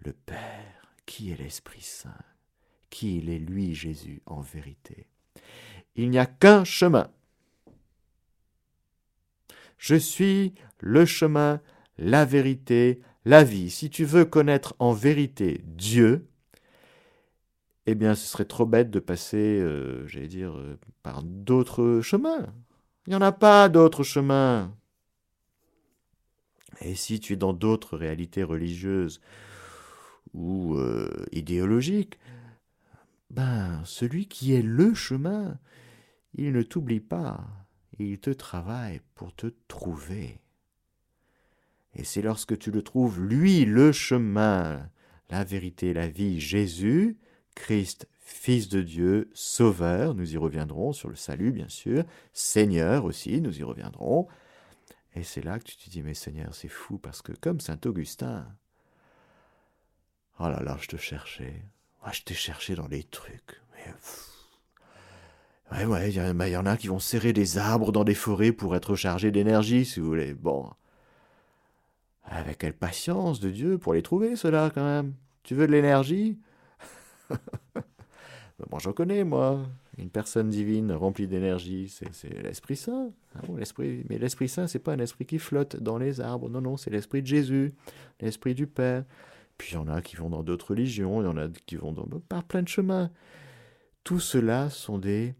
le 0.00 0.12
Père, 0.12 0.83
qui 1.06 1.30
est 1.30 1.36
l'Esprit 1.36 1.82
Saint, 1.82 2.14
qui 2.90 3.18
il 3.18 3.30
est 3.30 3.38
lui 3.38 3.74
Jésus 3.74 4.22
en 4.26 4.40
vérité? 4.40 5.06
Il 5.96 6.10
n'y 6.10 6.18
a 6.18 6.26
qu'un 6.26 6.64
chemin. 6.64 7.10
Je 9.78 9.94
suis 9.94 10.54
le 10.80 11.04
chemin, 11.04 11.60
la 11.98 12.24
vérité, 12.24 13.00
la 13.24 13.44
vie. 13.44 13.70
Si 13.70 13.90
tu 13.90 14.04
veux 14.04 14.24
connaître 14.24 14.74
en 14.78 14.92
vérité 14.92 15.60
Dieu, 15.64 16.26
eh 17.86 17.94
bien 17.94 18.14
ce 18.14 18.26
serait 18.26 18.44
trop 18.44 18.66
bête 18.66 18.90
de 18.90 18.98
passer, 18.98 19.60
euh, 19.60 20.06
j'allais 20.06 20.28
dire, 20.28 20.56
euh, 20.56 20.78
par 21.02 21.22
d'autres 21.22 22.00
chemins. 22.02 22.46
Il 23.06 23.10
n'y 23.10 23.16
en 23.16 23.20
a 23.20 23.32
pas 23.32 23.68
d'autres 23.68 24.02
chemins. 24.02 24.74
Et 26.80 26.94
si 26.94 27.20
tu 27.20 27.34
es 27.34 27.36
dans 27.36 27.52
d'autres 27.52 27.96
réalités 27.96 28.42
religieuses 28.42 29.20
ou 30.34 30.76
euh, 30.76 31.10
idéologiques, 31.32 32.18
ben 33.30 33.82
celui 33.84 34.26
qui 34.26 34.54
est 34.54 34.62
le 34.62 34.94
chemin, 34.94 35.58
il 36.34 36.52
ne 36.52 36.62
t'oublie 36.62 37.00
pas, 37.00 37.46
il 37.98 38.18
te 38.18 38.30
travaille 38.30 39.00
pour 39.14 39.34
te 39.34 39.46
trouver. 39.68 40.40
Et 41.94 42.04
c'est 42.04 42.22
lorsque 42.22 42.58
tu 42.58 42.70
le 42.70 42.82
trouves, 42.82 43.20
lui, 43.20 43.64
le 43.64 43.92
chemin, 43.92 44.88
la 45.30 45.44
vérité, 45.44 45.94
la 45.94 46.08
vie, 46.08 46.40
Jésus, 46.40 47.16
Christ, 47.54 48.08
Fils 48.18 48.68
de 48.68 48.82
Dieu, 48.82 49.30
Sauveur, 49.34 50.14
nous 50.14 50.34
y 50.34 50.36
reviendrons 50.36 50.92
sur 50.92 51.08
le 51.08 51.14
salut, 51.14 51.52
bien 51.52 51.68
sûr, 51.68 52.04
Seigneur 52.32 53.04
aussi, 53.04 53.40
nous 53.40 53.58
y 53.58 53.62
reviendrons. 53.62 54.26
Et 55.14 55.22
c'est 55.22 55.42
là 55.42 55.58
que 55.58 55.64
tu 55.64 55.76
te 55.76 55.88
dis, 55.90 56.02
mais 56.02 56.14
Seigneur, 56.14 56.54
c'est 56.54 56.68
fou, 56.68 56.98
parce 56.98 57.22
que 57.22 57.32
comme 57.32 57.60
Saint 57.60 57.78
Augustin, 57.84 58.46
oh 60.40 60.48
là 60.48 60.62
là, 60.62 60.76
je 60.80 60.88
te 60.88 60.96
cherchais, 60.96 61.62
je 62.12 62.22
t'ai 62.22 62.34
cherché 62.34 62.74
dans 62.74 62.88
les 62.88 63.02
trucs, 63.04 63.60
mais... 63.72 63.92
Ouais, 65.86 66.10
il 66.10 66.14
y, 66.14 66.50
y, 66.50 66.56
en 66.56 66.66
a 66.66 66.76
qui 66.76 66.86
vont 66.86 67.00
serrer 67.00 67.32
des 67.32 67.58
arbres 67.58 67.90
dans 67.90 68.04
des 68.04 68.14
forêts 68.14 68.52
pour 68.52 68.76
être 68.76 68.94
chargés 68.94 69.32
d'énergie, 69.32 69.84
si 69.84 69.98
vous 69.98 70.06
voulez. 70.06 70.32
Bon. 70.32 70.70
Avec 72.24 72.58
quelle 72.58 72.74
patience 72.74 73.40
de 73.40 73.50
Dieu 73.50 73.78
pour 73.78 73.92
les 73.94 74.02
trouver, 74.02 74.36
ceux-là, 74.36 74.70
quand 74.72 74.84
même. 74.84 75.14
Tu 75.42 75.54
veux 75.54 75.66
de 75.66 75.72
l'énergie? 75.72 76.38
Moi, 78.70 78.78
j'en 78.80 78.92
connais, 78.92 79.24
moi. 79.24 79.66
Une 79.98 80.10
personne 80.10 80.48
divine 80.48 80.92
remplie 80.92 81.26
d'énergie, 81.26 81.88
c'est 81.88 82.42
l'Esprit 82.42 82.76
Saint. 82.76 83.10
Ah 83.36 83.40
mais 83.48 84.18
l'Esprit 84.18 84.48
Saint, 84.48 84.66
c'est 84.66 84.78
pas 84.78 84.92
un 84.92 84.98
esprit 84.98 85.26
qui 85.26 85.38
flotte 85.38 85.76
dans 85.76 85.98
les 85.98 86.20
arbres. 86.20 86.48
Non, 86.48 86.60
non, 86.60 86.76
c'est 86.76 86.90
l'Esprit 86.90 87.22
de 87.22 87.26
Jésus, 87.26 87.72
l'Esprit 88.20 88.54
du 88.54 88.66
Père. 88.66 89.04
Puis 89.58 89.72
il 89.72 89.74
y 89.74 89.76
en 89.76 89.88
a 89.88 90.02
qui 90.02 90.16
vont 90.16 90.30
dans 90.30 90.42
d'autres 90.42 90.70
religions, 90.70 91.22
il 91.22 91.24
y 91.24 91.28
en 91.28 91.36
a 91.36 91.48
qui 91.48 91.76
vont 91.76 91.92
dans, 91.92 92.06
par 92.20 92.44
plein 92.44 92.62
de 92.62 92.68
chemins. 92.68 93.10
Tout 94.02 94.20
cela 94.20 94.70
sont 94.70 94.98
des 94.98 95.34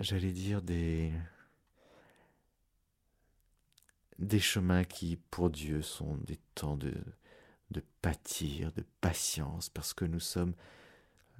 j'allais 0.00 0.32
dire, 0.32 0.62
des, 0.62 1.12
des 4.18 4.40
chemins 4.40 4.84
qui, 4.84 5.16
pour 5.30 5.50
Dieu, 5.50 5.82
sont 5.82 6.16
des 6.18 6.38
temps 6.54 6.76
de, 6.76 6.94
de 7.70 7.82
pâtir, 8.02 8.72
de 8.72 8.84
patience, 9.00 9.68
parce 9.68 9.94
que 9.94 10.04
nous 10.04 10.20
sommes 10.20 10.54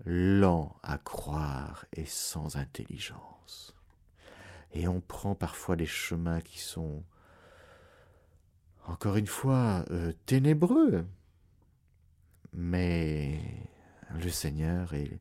lents 0.04 0.76
à 0.82 0.98
croire 0.98 1.86
et 1.92 2.06
sans 2.06 2.56
intelligence. 2.56 3.74
Et 4.72 4.86
on 4.86 5.00
prend 5.00 5.34
parfois 5.34 5.76
des 5.76 5.86
chemins 5.86 6.40
qui 6.40 6.58
sont, 6.58 7.04
encore 8.88 9.16
une 9.16 9.26
fois, 9.26 9.84
euh, 9.90 10.12
ténébreux. 10.26 11.06
Mais 12.52 13.38
le 14.14 14.30
Seigneur 14.30 14.94
est 14.94 15.20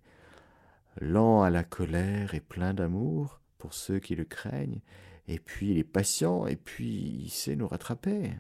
lent 1.00 1.44
à 1.44 1.50
la 1.50 1.64
colère 1.64 2.34
et 2.34 2.40
plein 2.40 2.74
d'amour 2.74 3.42
pour 3.58 3.74
ceux 3.74 4.00
qui 4.00 4.16
le 4.16 4.26
craignent, 4.26 4.82
et 5.28 5.40
puis 5.40 5.72
il 5.72 5.78
est 5.78 5.84
patient, 5.84 6.48
et 6.48 6.56
puis 6.56 7.22
il 7.26 7.30
sait 7.30 7.56
nous 7.56 7.68
rattraper 7.68 8.34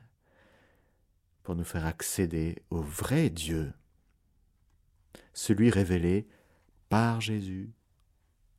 pour 1.44 1.56
nous 1.56 1.63
faire 1.63 1.86
accéder 1.86 2.63
au 2.70 2.82
vrai 2.82 3.30
Dieu, 3.30 3.74
celui 5.34 5.70
révélé 5.70 6.28
par 6.90 7.22
Jésus, 7.22 7.72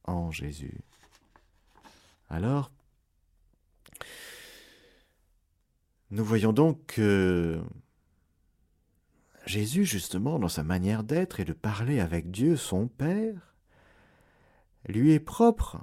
en 0.04 0.30
Jésus. 0.30 0.80
Alors, 2.28 2.70
nous 6.10 6.24
voyons 6.24 6.52
donc 6.52 6.86
que 6.86 7.60
Jésus, 9.46 9.84
justement, 9.84 10.38
dans 10.38 10.48
sa 10.48 10.64
manière 10.64 11.04
d'être 11.04 11.40
et 11.40 11.44
de 11.44 11.52
parler 11.52 12.00
avec 12.00 12.30
Dieu, 12.30 12.56
son 12.56 12.88
Père, 12.88 13.54
lui 14.86 15.12
est 15.12 15.20
propre 15.20 15.82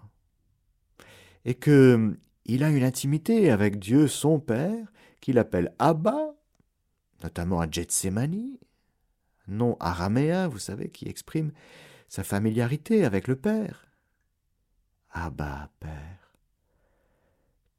et 1.46 1.56
que 1.56 2.18
il 2.46 2.64
a 2.64 2.70
une 2.70 2.84
intimité 2.84 3.50
avec 3.50 3.80
Dieu 3.80 4.08
son 4.08 4.40
Père 4.40 4.92
qu'il 5.20 5.40
appelle 5.40 5.74
Abba, 5.80 6.36
notamment 7.24 7.60
à 7.60 7.70
Gethsemane, 7.70 8.58
nom 9.48 9.78
araméen, 9.80 10.48
vous 10.48 10.60
savez, 10.60 10.90
qui 10.90 11.08
exprime 11.08 11.52
sa 12.08 12.24
familiarité 12.24 13.04
avec 13.04 13.28
le 13.28 13.36
Père. 13.36 13.88
Abba, 15.12 15.72
Père, 15.80 16.36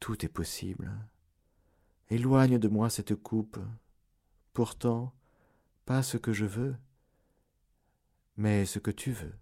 tout 0.01 0.25
est 0.25 0.31
possible. 0.31 0.91
Éloigne 2.09 2.59
de 2.59 2.69
moi 2.69 2.89
cette 2.89 3.17
coupe. 3.17 3.59
Pourtant, 4.53 5.13
pas 5.87 6.03
ce 6.03 6.17
que 6.17 6.33
je 6.33 6.45
veux, 6.45 6.77
mais 8.37 8.65
ce 8.65 8.79
que 8.79 8.93
tu 8.93 9.11
veux. 9.11 9.35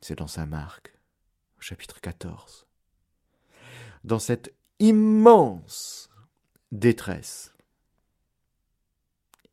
C'est 0.00 0.18
dans 0.18 0.26
Saint 0.26 0.46
Marc, 0.46 0.98
chapitre 1.60 2.00
14. 2.00 2.66
Dans 4.04 4.18
cette 4.18 4.52
immense 4.80 6.08
détresse, 6.72 7.54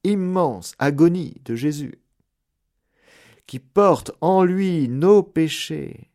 immense 0.04 0.74
agonie 0.80 1.40
de 1.46 1.56
Jésus, 1.56 2.00
qui 3.46 3.60
porte 3.60 4.12
en 4.22 4.44
lui 4.44 4.88
nos 4.88 5.22
péchés, 5.22 6.10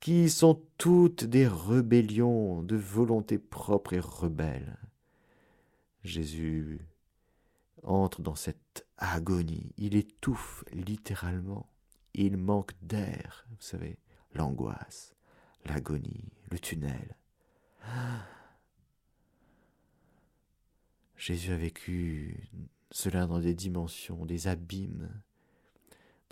qui 0.00 0.30
sont 0.30 0.62
toutes 0.78 1.24
des 1.24 1.46
rébellions 1.46 2.62
de 2.62 2.76
volonté 2.76 3.38
propre 3.38 3.94
et 3.94 4.00
rebelle. 4.00 4.78
Jésus 6.04 6.80
entre 7.82 8.22
dans 8.22 8.34
cette 8.34 8.86
agonie, 8.96 9.72
il 9.76 9.96
étouffe 9.96 10.64
littéralement 10.72 11.68
il 12.14 12.36
manque 12.36 12.72
d'air, 12.82 13.46
vous 13.50 13.60
savez, 13.60 13.96
l'angoisse, 14.34 15.14
l'agonie, 15.66 16.32
le 16.50 16.58
tunnel. 16.58 17.16
Jésus 21.16 21.52
a 21.52 21.56
vécu 21.56 22.50
cela 22.90 23.26
dans 23.26 23.38
des 23.38 23.54
dimensions, 23.54 24.26
des 24.26 24.48
abîmes, 24.48 25.22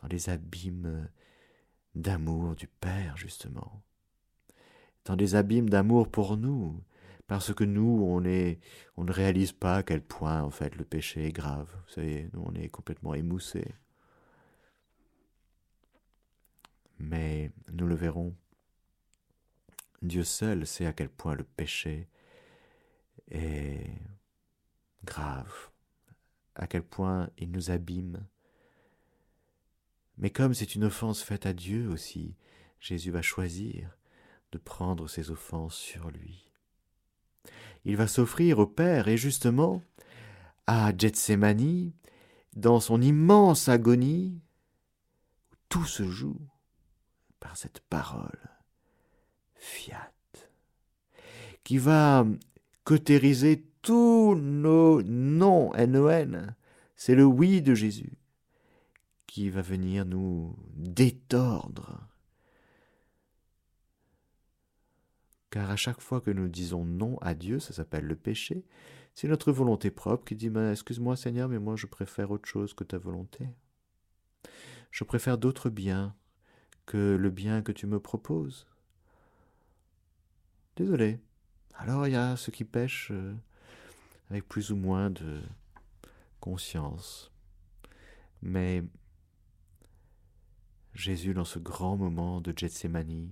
dans 0.03 0.09
les 0.09 0.29
abîmes 0.29 1.09
d'amour 1.97 2.55
du 2.55 2.69
Père, 2.69 3.17
justement, 3.17 3.83
dans 5.05 5.17
des 5.17 5.35
abîmes 5.35 5.71
d'amour 5.71 6.09
pour 6.09 6.37
nous, 6.37 6.81
parce 7.27 7.53
que 7.53 7.65
nous, 7.65 8.05
on, 8.05 8.21
ne 8.21 9.13
réalise 9.13 9.53
pas 9.53 9.77
à 9.77 9.83
quel 9.83 10.03
point, 10.03 10.43
en 10.43 10.51
fait, 10.51 10.77
le 10.77 10.85
péché 10.85 11.27
est 11.27 11.33
grave. 11.33 11.69
Vous 11.87 11.95
savez, 11.95 12.31
nous, 12.33 12.45
on 12.47 12.55
est 12.55 12.69
complètement 12.69 13.15
émoussés. 13.15 13.75
Mais 16.99 17.51
nous 17.73 17.87
le 17.87 17.95
verrons, 17.95 18.35
Dieu 20.03 20.23
seul 20.23 20.67
sait 20.67 20.87
à 20.87 20.93
quel 20.93 21.09
point 21.09 21.35
le 21.35 21.45
péché 21.45 22.09
est 23.31 23.91
grave, 25.05 25.71
à 26.55 26.67
quel 26.67 26.83
point 26.83 27.29
il 27.39 27.51
nous 27.51 27.71
abîme. 27.71 28.25
Mais 30.19 30.31
comme 30.31 30.55
c'est 30.55 30.75
une 30.75 30.85
offense 30.85 31.23
faite 31.23 31.47
à 31.47 31.53
Dieu 31.53 31.89
aussi, 31.89 32.35
Jésus 32.81 33.11
va 33.11 33.23
choisir 33.23 33.97
de 34.53 34.59
prendre 34.59 35.09
ses 35.09 35.31
offenses 35.31 35.77
sur 35.77 36.11
lui. 36.11 36.51
Il 37.85 37.97
va 37.97 38.07
s'offrir 38.07 38.59
au 38.59 38.67
Père 38.67 39.09
et 39.09 39.17
justement 39.17 39.83
à 40.67 40.93
Gethsemane, 40.97 41.93
dans 42.55 42.81
son 42.81 43.01
immense 43.01 43.69
agonie, 43.69 44.41
tout 45.69 45.85
se 45.85 46.09
joue, 46.09 46.41
par 47.39 47.57
cette 47.57 47.81
parole, 47.81 48.51
fiat, 49.55 50.13
qui 51.63 51.79
va 51.79 52.27
cautériser 52.85 53.65
tous 53.83 54.35
nos 54.35 55.03
non, 55.03 55.73
N-O-N. 55.75 56.57
C'est 56.97 57.15
le 57.15 57.25
oui 57.25 57.63
de 57.63 57.75
Jésus 57.75 58.19
qui 59.37 59.51
va 59.51 59.61
venir 59.61 60.07
nous 60.07 60.57
détordre. 60.77 62.01
Car 65.51 65.71
à 65.71 65.77
chaque 65.77 66.01
fois 66.01 66.23
que 66.23 66.31
nous 66.31 66.49
disons 66.49 66.87
non 66.87 67.19
à 67.19 67.35
Dieu, 67.35 67.59
ça 67.59 67.75
s'appelle 67.75 68.07
le 68.07 68.17
péché, 68.17 68.65
C'est 69.13 69.29
notre 69.29 69.53
volonté 69.53 69.91
propre 69.91 70.25
qui 70.25 70.37
dit 70.37 70.51
Excuse-moi 70.73 71.17
Seigneur, 71.17 71.51
mais 71.51 71.59
moi 71.59 71.77
je 71.77 71.85
préfère 71.85 72.31
autre 72.31 72.49
chose 72.49 72.73
que 72.73 72.83
ta 72.83 72.97
volonté. 72.97 73.51
Je 74.91 75.05
préfère 75.05 75.37
d'autres 75.37 75.69
biens 75.69 76.17
que 76.87 77.15
le 77.15 77.29
bien 77.29 77.61
que 77.61 77.73
tu 77.73 77.87
me 77.87 78.01
proposes. 78.01 78.67
Désolé. 80.77 81.21
Alors 81.75 82.07
il 82.07 82.15
y 82.15 82.17
a 82.17 82.37
ceux 82.37 82.53
qui 82.53 82.65
pêchent 82.65 83.11
euh, 83.11 83.35
avec 84.31 84.49
plus 84.49 84.73
ou 84.73 84.77
moins 84.77 85.11
de 85.11 85.43
conscience. 86.41 87.31
Mais 88.41 88.83
Jésus, 90.97 91.35
dans 91.35 91.45
ce 91.45 91.59
grand 91.59 91.97
moment 91.97 92.41
de 92.41 92.53
Gethsemane, 92.57 93.31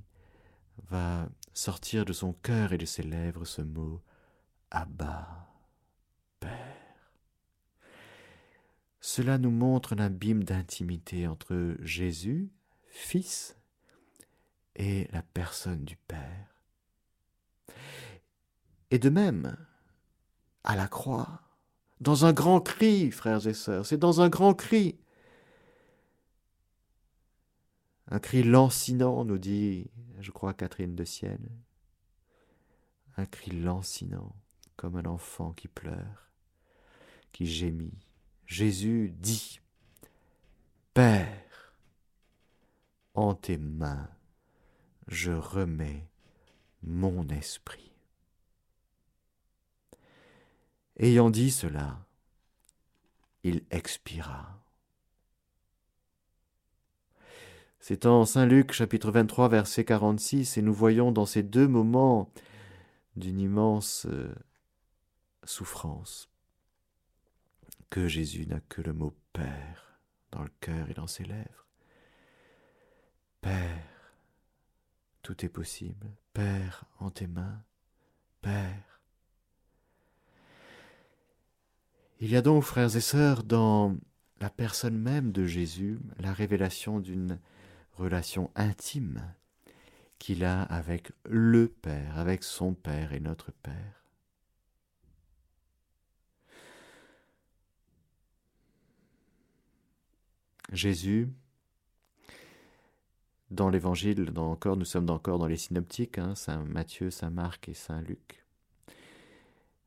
va 0.88 1.28
sortir 1.54 2.04
de 2.04 2.12
son 2.12 2.32
cœur 2.32 2.72
et 2.72 2.78
de 2.78 2.84
ses 2.84 3.02
lèvres 3.02 3.44
ce 3.44 3.62
mot 3.62 4.02
Abba, 4.70 5.48
Père. 6.40 6.50
Cela 9.00 9.38
nous 9.38 9.50
montre 9.50 9.94
l'abîme 9.94 10.44
d'intimité 10.44 11.26
entre 11.26 11.76
Jésus, 11.80 12.50
Fils, 12.86 13.56
et 14.76 15.08
la 15.12 15.22
personne 15.22 15.84
du 15.84 15.96
Père. 15.96 16.54
Et 18.90 18.98
de 18.98 19.08
même, 19.08 19.56
à 20.64 20.76
la 20.76 20.88
croix, 20.88 21.40
dans 22.00 22.26
un 22.26 22.32
grand 22.32 22.60
cri, 22.60 23.10
frères 23.10 23.46
et 23.46 23.54
sœurs, 23.54 23.86
c'est 23.86 23.96
dans 23.96 24.20
un 24.20 24.28
grand 24.28 24.54
cri. 24.54 24.98
Un 28.08 28.18
cri 28.18 28.42
lancinant, 28.42 29.24
nous 29.24 29.38
dit, 29.38 29.90
je 30.20 30.30
crois, 30.30 30.54
Catherine 30.54 30.94
de 30.94 31.04
Sienne. 31.04 31.48
Un 33.16 33.26
cri 33.26 33.50
lancinant, 33.50 34.34
comme 34.76 34.96
un 34.96 35.06
enfant 35.06 35.52
qui 35.52 35.68
pleure, 35.68 36.30
qui 37.32 37.46
gémit. 37.46 37.98
Jésus 38.46 39.14
dit, 39.18 39.60
Père, 40.92 41.74
en 43.14 43.34
tes 43.34 43.58
mains, 43.58 44.10
je 45.08 45.32
remets 45.32 46.08
mon 46.82 47.26
esprit. 47.28 47.92
Ayant 50.96 51.30
dit 51.30 51.50
cela, 51.50 52.06
il 53.42 53.64
expira. 53.70 54.63
C'est 57.86 58.06
en 58.06 58.24
Saint 58.24 58.46
Luc 58.46 58.72
chapitre 58.72 59.10
23 59.10 59.50
verset 59.50 59.84
46 59.84 60.56
et 60.56 60.62
nous 60.62 60.72
voyons 60.72 61.12
dans 61.12 61.26
ces 61.26 61.42
deux 61.42 61.68
moments 61.68 62.32
d'une 63.14 63.38
immense 63.38 64.06
euh, 64.06 64.34
souffrance 65.42 66.30
que 67.90 68.08
Jésus 68.08 68.46
n'a 68.46 68.60
que 68.70 68.80
le 68.80 68.94
mot 68.94 69.14
Père 69.34 70.00
dans 70.32 70.42
le 70.42 70.50
cœur 70.60 70.88
et 70.88 70.94
dans 70.94 71.06
ses 71.06 71.24
lèvres. 71.24 71.66
Père, 73.42 74.14
tout 75.20 75.44
est 75.44 75.50
possible. 75.50 76.06
Père, 76.32 76.86
en 77.00 77.10
tes 77.10 77.26
mains. 77.26 77.62
Père. 78.40 79.02
Il 82.20 82.30
y 82.30 82.36
a 82.36 82.40
donc, 82.40 82.62
frères 82.62 82.96
et 82.96 83.02
sœurs, 83.02 83.42
dans 83.42 83.94
la 84.40 84.48
personne 84.48 84.96
même 84.96 85.32
de 85.32 85.44
Jésus, 85.44 85.98
la 86.18 86.32
révélation 86.32 86.98
d'une 86.98 87.38
relation 87.96 88.50
intime 88.54 89.34
qu'il 90.18 90.44
a 90.44 90.62
avec 90.62 91.12
le 91.24 91.68
Père, 91.68 92.18
avec 92.18 92.42
son 92.42 92.74
Père 92.74 93.12
et 93.12 93.20
notre 93.20 93.52
Père. 93.52 94.02
Jésus, 100.72 101.28
dans 103.50 103.68
l'Évangile, 103.68 104.32
encore, 104.36 104.76
nous 104.76 104.84
sommes 104.84 105.10
encore 105.10 105.38
dans 105.38 105.46
les 105.46 105.56
synoptiques, 105.56 106.18
hein, 106.18 106.34
Saint 106.34 106.64
Matthieu, 106.64 107.10
Saint 107.10 107.30
Marc 107.30 107.68
et 107.68 107.74
Saint 107.74 108.00
Luc 108.00 108.44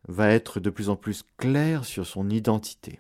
va 0.08 0.30
être 0.30 0.60
de 0.60 0.70
plus 0.70 0.90
en 0.90 0.96
plus 0.96 1.24
clair 1.38 1.86
sur 1.86 2.06
son 2.06 2.30
identité. 2.30 3.00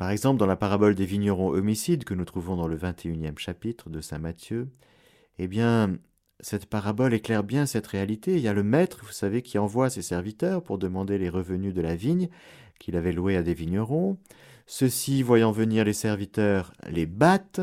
Par 0.00 0.08
exemple, 0.08 0.38
dans 0.38 0.46
la 0.46 0.56
parabole 0.56 0.94
des 0.94 1.04
vignerons 1.04 1.50
homicides 1.50 2.04
que 2.04 2.14
nous 2.14 2.24
trouvons 2.24 2.56
dans 2.56 2.66
le 2.66 2.78
21e 2.78 3.36
chapitre 3.36 3.90
de 3.90 4.00
Saint 4.00 4.18
Matthieu, 4.18 4.70
eh 5.38 5.46
bien, 5.46 5.98
cette 6.40 6.64
parabole 6.64 7.12
éclaire 7.12 7.44
bien 7.44 7.66
cette 7.66 7.86
réalité. 7.86 8.36
Il 8.36 8.40
y 8.40 8.48
a 8.48 8.54
le 8.54 8.62
maître, 8.62 9.00
vous 9.04 9.12
savez, 9.12 9.42
qui 9.42 9.58
envoie 9.58 9.90
ses 9.90 10.00
serviteurs 10.00 10.62
pour 10.62 10.78
demander 10.78 11.18
les 11.18 11.28
revenus 11.28 11.74
de 11.74 11.82
la 11.82 11.96
vigne 11.96 12.30
qu'il 12.78 12.96
avait 12.96 13.12
louée 13.12 13.36
à 13.36 13.42
des 13.42 13.52
vignerons. 13.52 14.16
Ceux-ci, 14.64 15.22
voyant 15.22 15.52
venir 15.52 15.84
les 15.84 15.92
serviteurs, 15.92 16.72
les 16.88 17.04
battent 17.04 17.60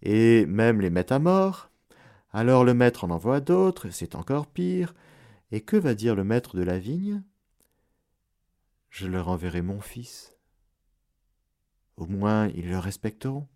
et 0.00 0.46
même 0.46 0.80
les 0.80 0.88
mettent 0.88 1.12
à 1.12 1.18
mort. 1.18 1.68
Alors 2.32 2.64
le 2.64 2.72
maître 2.72 3.04
en 3.04 3.10
envoie 3.10 3.40
d'autres, 3.40 3.90
c'est 3.90 4.14
encore 4.14 4.46
pire. 4.46 4.94
Et 5.52 5.60
que 5.60 5.76
va 5.76 5.94
dire 5.94 6.14
le 6.14 6.24
maître 6.24 6.56
de 6.56 6.62
la 6.62 6.78
vigne? 6.78 7.22
Je 8.88 9.06
leur 9.06 9.28
enverrai 9.28 9.60
mon 9.60 9.82
fils. 9.82 10.35
Au 11.96 12.06
moins 12.06 12.48
ils 12.48 12.68
le 12.68 12.78
respecteront. 12.78 13.48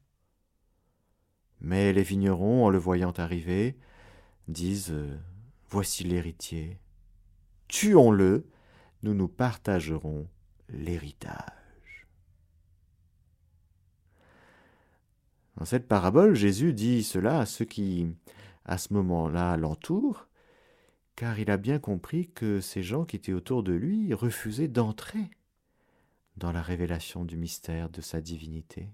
Mais 1.61 1.92
les 1.92 2.03
vignerons, 2.03 2.64
en 2.64 2.70
le 2.70 2.79
voyant 2.79 3.12
arriver, 3.12 3.76
disent 4.48 4.94
Voici 5.68 6.05
l'héritier. 6.05 6.81
Tuons-le, 7.68 8.48
nous 9.03 9.14
nous 9.14 9.29
partagerons 9.29 10.26
l'héritage. 10.68 12.09
Dans 15.57 15.64
cette 15.64 15.87
parabole, 15.87 16.35
Jésus 16.35 16.72
dit 16.72 17.05
cela 17.05 17.40
à 17.40 17.46
ceux 17.46 17.66
qui, 17.66 18.09
à 18.64 18.79
ce 18.79 18.92
moment-là, 18.94 19.57
l'entourent, 19.57 20.26
car 21.14 21.38
il 21.38 21.50
a 21.50 21.57
bien 21.57 21.79
compris 21.79 22.31
que 22.31 22.61
ces 22.61 22.83
gens 22.83 23.05
qui 23.05 23.16
étaient 23.16 23.33
autour 23.33 23.62
de 23.62 23.72
lui 23.72 24.14
refusaient 24.14 24.68
d'entrer 24.68 25.31
dans 26.36 26.52
la 26.52 26.62
révélation 26.62 27.24
du 27.24 27.36
mystère 27.36 27.90
de 27.90 28.00
sa 28.00 28.20
divinité. 28.20 28.88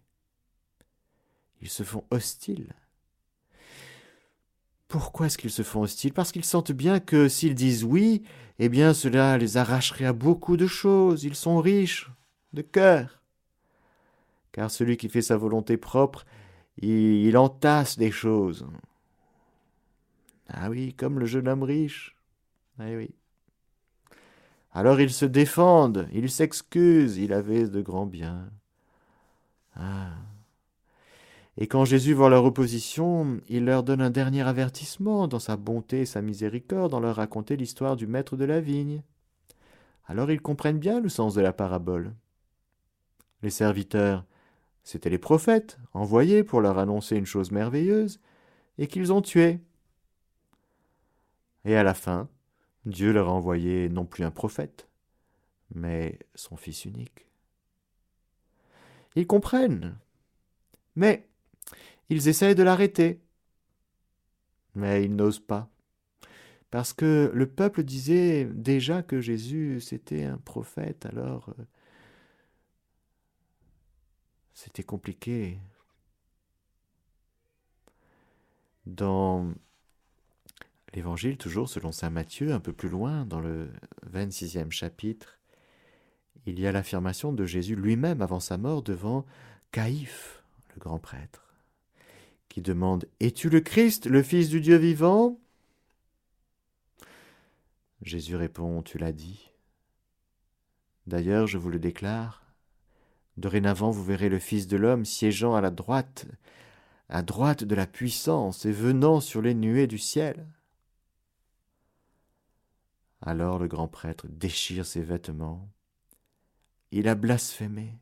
Ils 1.60 1.68
se 1.68 1.82
font 1.82 2.04
hostiles. 2.10 2.74
Pourquoi 4.88 5.26
est-ce 5.26 5.38
qu'ils 5.38 5.50
se 5.50 5.62
font 5.62 5.82
hostiles? 5.82 6.12
Parce 6.12 6.32
qu'ils 6.32 6.44
sentent 6.44 6.72
bien 6.72 7.00
que 7.00 7.28
s'ils 7.28 7.54
disent 7.54 7.84
oui, 7.84 8.22
eh 8.58 8.68
bien 8.68 8.94
cela 8.94 9.36
les 9.38 9.56
arracherait 9.56 10.04
à 10.04 10.12
beaucoup 10.12 10.56
de 10.56 10.66
choses. 10.66 11.24
Ils 11.24 11.34
sont 11.34 11.58
riches 11.58 12.10
de 12.52 12.62
cœur. 12.62 13.20
Car 14.52 14.70
celui 14.70 14.96
qui 14.96 15.08
fait 15.08 15.22
sa 15.22 15.36
volonté 15.36 15.76
propre, 15.76 16.24
il, 16.78 17.36
entasse 17.36 17.98
des 17.98 18.10
choses. 18.10 18.66
Ah 20.48 20.70
oui, 20.70 20.94
comme 20.94 21.18
le 21.18 21.26
jeune 21.26 21.48
homme 21.48 21.62
riche. 21.62 22.16
Eh 22.80 22.96
oui. 22.96 23.14
Alors 24.76 25.00
ils 25.00 25.10
se 25.10 25.24
défendent, 25.24 26.06
ils 26.12 26.30
s'excusent, 26.30 27.16
il 27.16 27.32
avait 27.32 27.66
de 27.66 27.80
grands 27.80 28.04
biens. 28.04 28.50
Ah. 29.74 30.10
Et 31.56 31.66
quand 31.66 31.86
Jésus 31.86 32.12
voit 32.12 32.28
leur 32.28 32.44
opposition, 32.44 33.40
il 33.48 33.64
leur 33.64 33.84
donne 33.84 34.02
un 34.02 34.10
dernier 34.10 34.42
avertissement 34.42 35.28
dans 35.28 35.38
sa 35.38 35.56
bonté 35.56 36.00
et 36.00 36.04
sa 36.04 36.20
miséricorde 36.20 36.92
en 36.92 37.00
leur 37.00 37.16
racontant 37.16 37.54
l'histoire 37.54 37.96
du 37.96 38.06
maître 38.06 38.36
de 38.36 38.44
la 38.44 38.60
vigne. 38.60 39.02
Alors 40.08 40.30
ils 40.30 40.42
comprennent 40.42 40.78
bien 40.78 41.00
le 41.00 41.08
sens 41.08 41.32
de 41.32 41.40
la 41.40 41.54
parabole. 41.54 42.12
Les 43.42 43.48
serviteurs, 43.48 44.26
c'étaient 44.84 45.08
les 45.08 45.16
prophètes 45.16 45.78
envoyés 45.94 46.44
pour 46.44 46.60
leur 46.60 46.76
annoncer 46.78 47.16
une 47.16 47.24
chose 47.24 47.50
merveilleuse, 47.50 48.20
et 48.76 48.88
qu'ils 48.88 49.10
ont 49.10 49.22
tués. 49.22 49.58
Et 51.64 51.76
à 51.76 51.82
la 51.82 51.94
fin, 51.94 52.28
Dieu 52.86 53.12
leur 53.12 53.28
a 53.28 53.32
envoyé 53.32 53.88
non 53.88 54.06
plus 54.06 54.24
un 54.24 54.30
prophète, 54.30 54.88
mais 55.74 56.18
son 56.36 56.56
Fils 56.56 56.84
unique. 56.84 57.26
Ils 59.16 59.26
comprennent, 59.26 59.98
mais 60.94 61.28
ils 62.08 62.28
essayent 62.28 62.54
de 62.54 62.62
l'arrêter, 62.62 63.20
mais 64.74 65.04
ils 65.04 65.14
n'osent 65.14 65.40
pas, 65.40 65.68
parce 66.70 66.92
que 66.92 67.30
le 67.34 67.46
peuple 67.48 67.82
disait 67.82 68.44
déjà 68.44 69.02
que 69.02 69.20
Jésus 69.20 69.80
c'était 69.80 70.24
un 70.24 70.38
prophète, 70.38 71.06
alors 71.06 71.48
euh, 71.58 71.64
c'était 74.54 74.84
compliqué. 74.84 75.58
Dans 78.86 79.52
L'Évangile, 80.96 81.36
toujours 81.36 81.68
selon 81.68 81.92
Saint 81.92 82.08
Matthieu, 82.08 82.54
un 82.54 82.58
peu 82.58 82.72
plus 82.72 82.88
loin, 82.88 83.26
dans 83.26 83.40
le 83.40 83.70
26e 84.10 84.70
chapitre, 84.70 85.38
il 86.46 86.58
y 86.58 86.66
a 86.66 86.72
l'affirmation 86.72 87.34
de 87.34 87.44
Jésus 87.44 87.76
lui-même 87.76 88.22
avant 88.22 88.40
sa 88.40 88.56
mort 88.56 88.82
devant 88.82 89.26
Caïphe, 89.72 90.42
le 90.74 90.80
grand 90.80 90.98
prêtre, 90.98 91.54
qui 92.48 92.62
demande 92.62 93.04
Es-tu 93.20 93.50
le 93.50 93.60
Christ, 93.60 94.06
le 94.06 94.22
Fils 94.22 94.48
du 94.48 94.62
Dieu 94.62 94.76
vivant? 94.76 95.38
Jésus 98.00 98.36
répond, 98.36 98.80
Tu 98.80 98.96
l'as 98.96 99.12
dit. 99.12 99.50
D'ailleurs, 101.06 101.46
je 101.46 101.58
vous 101.58 101.68
le 101.68 101.78
déclare, 101.78 102.42
dorénavant 103.36 103.90
vous 103.90 104.02
verrez 104.04 104.30
le 104.30 104.38
Fils 104.38 104.66
de 104.66 104.78
l'homme 104.78 105.04
siégeant 105.04 105.54
à 105.54 105.60
la 105.60 105.70
droite, 105.70 106.24
à 107.10 107.20
droite 107.20 107.64
de 107.64 107.74
la 107.74 107.86
puissance 107.86 108.64
et 108.64 108.72
venant 108.72 109.20
sur 109.20 109.42
les 109.42 109.54
nuées 109.54 109.86
du 109.86 109.98
ciel. 109.98 110.46
Alors 113.20 113.58
le 113.58 113.68
grand 113.68 113.88
prêtre 113.88 114.26
déchire 114.28 114.84
ses 114.86 115.02
vêtements. 115.02 115.68
Il 116.90 117.08
a 117.08 117.14
blasphémé. 117.14 117.98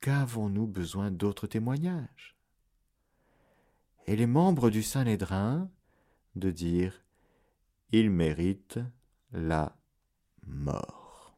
Qu'avons-nous 0.00 0.66
besoin 0.66 1.10
d'autres 1.10 1.46
témoignages? 1.46 2.36
Et 4.06 4.16
les 4.16 4.26
membres 4.26 4.70
du 4.70 4.82
Saint-Nédrin 4.82 5.70
de 6.34 6.50
dire 6.50 7.04
Il 7.92 8.10
mérite 8.10 8.80
la 9.32 9.76
mort. 10.46 11.36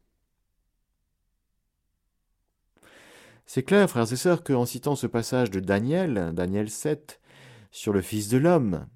C'est 3.47 3.63
clair, 3.63 3.89
frères 3.89 4.11
et 4.11 4.17
sœurs, 4.17 4.43
qu'en 4.43 4.65
citant 4.65 4.97
ce 4.97 5.07
passage 5.07 5.51
de 5.51 5.61
Daniel, 5.61 6.33
Daniel 6.35 6.71
7, 6.71 7.21
sur 7.71 7.93
le 7.93 8.01
Fils 8.01 8.29
de 8.29 8.39
l'homme, 8.39 8.89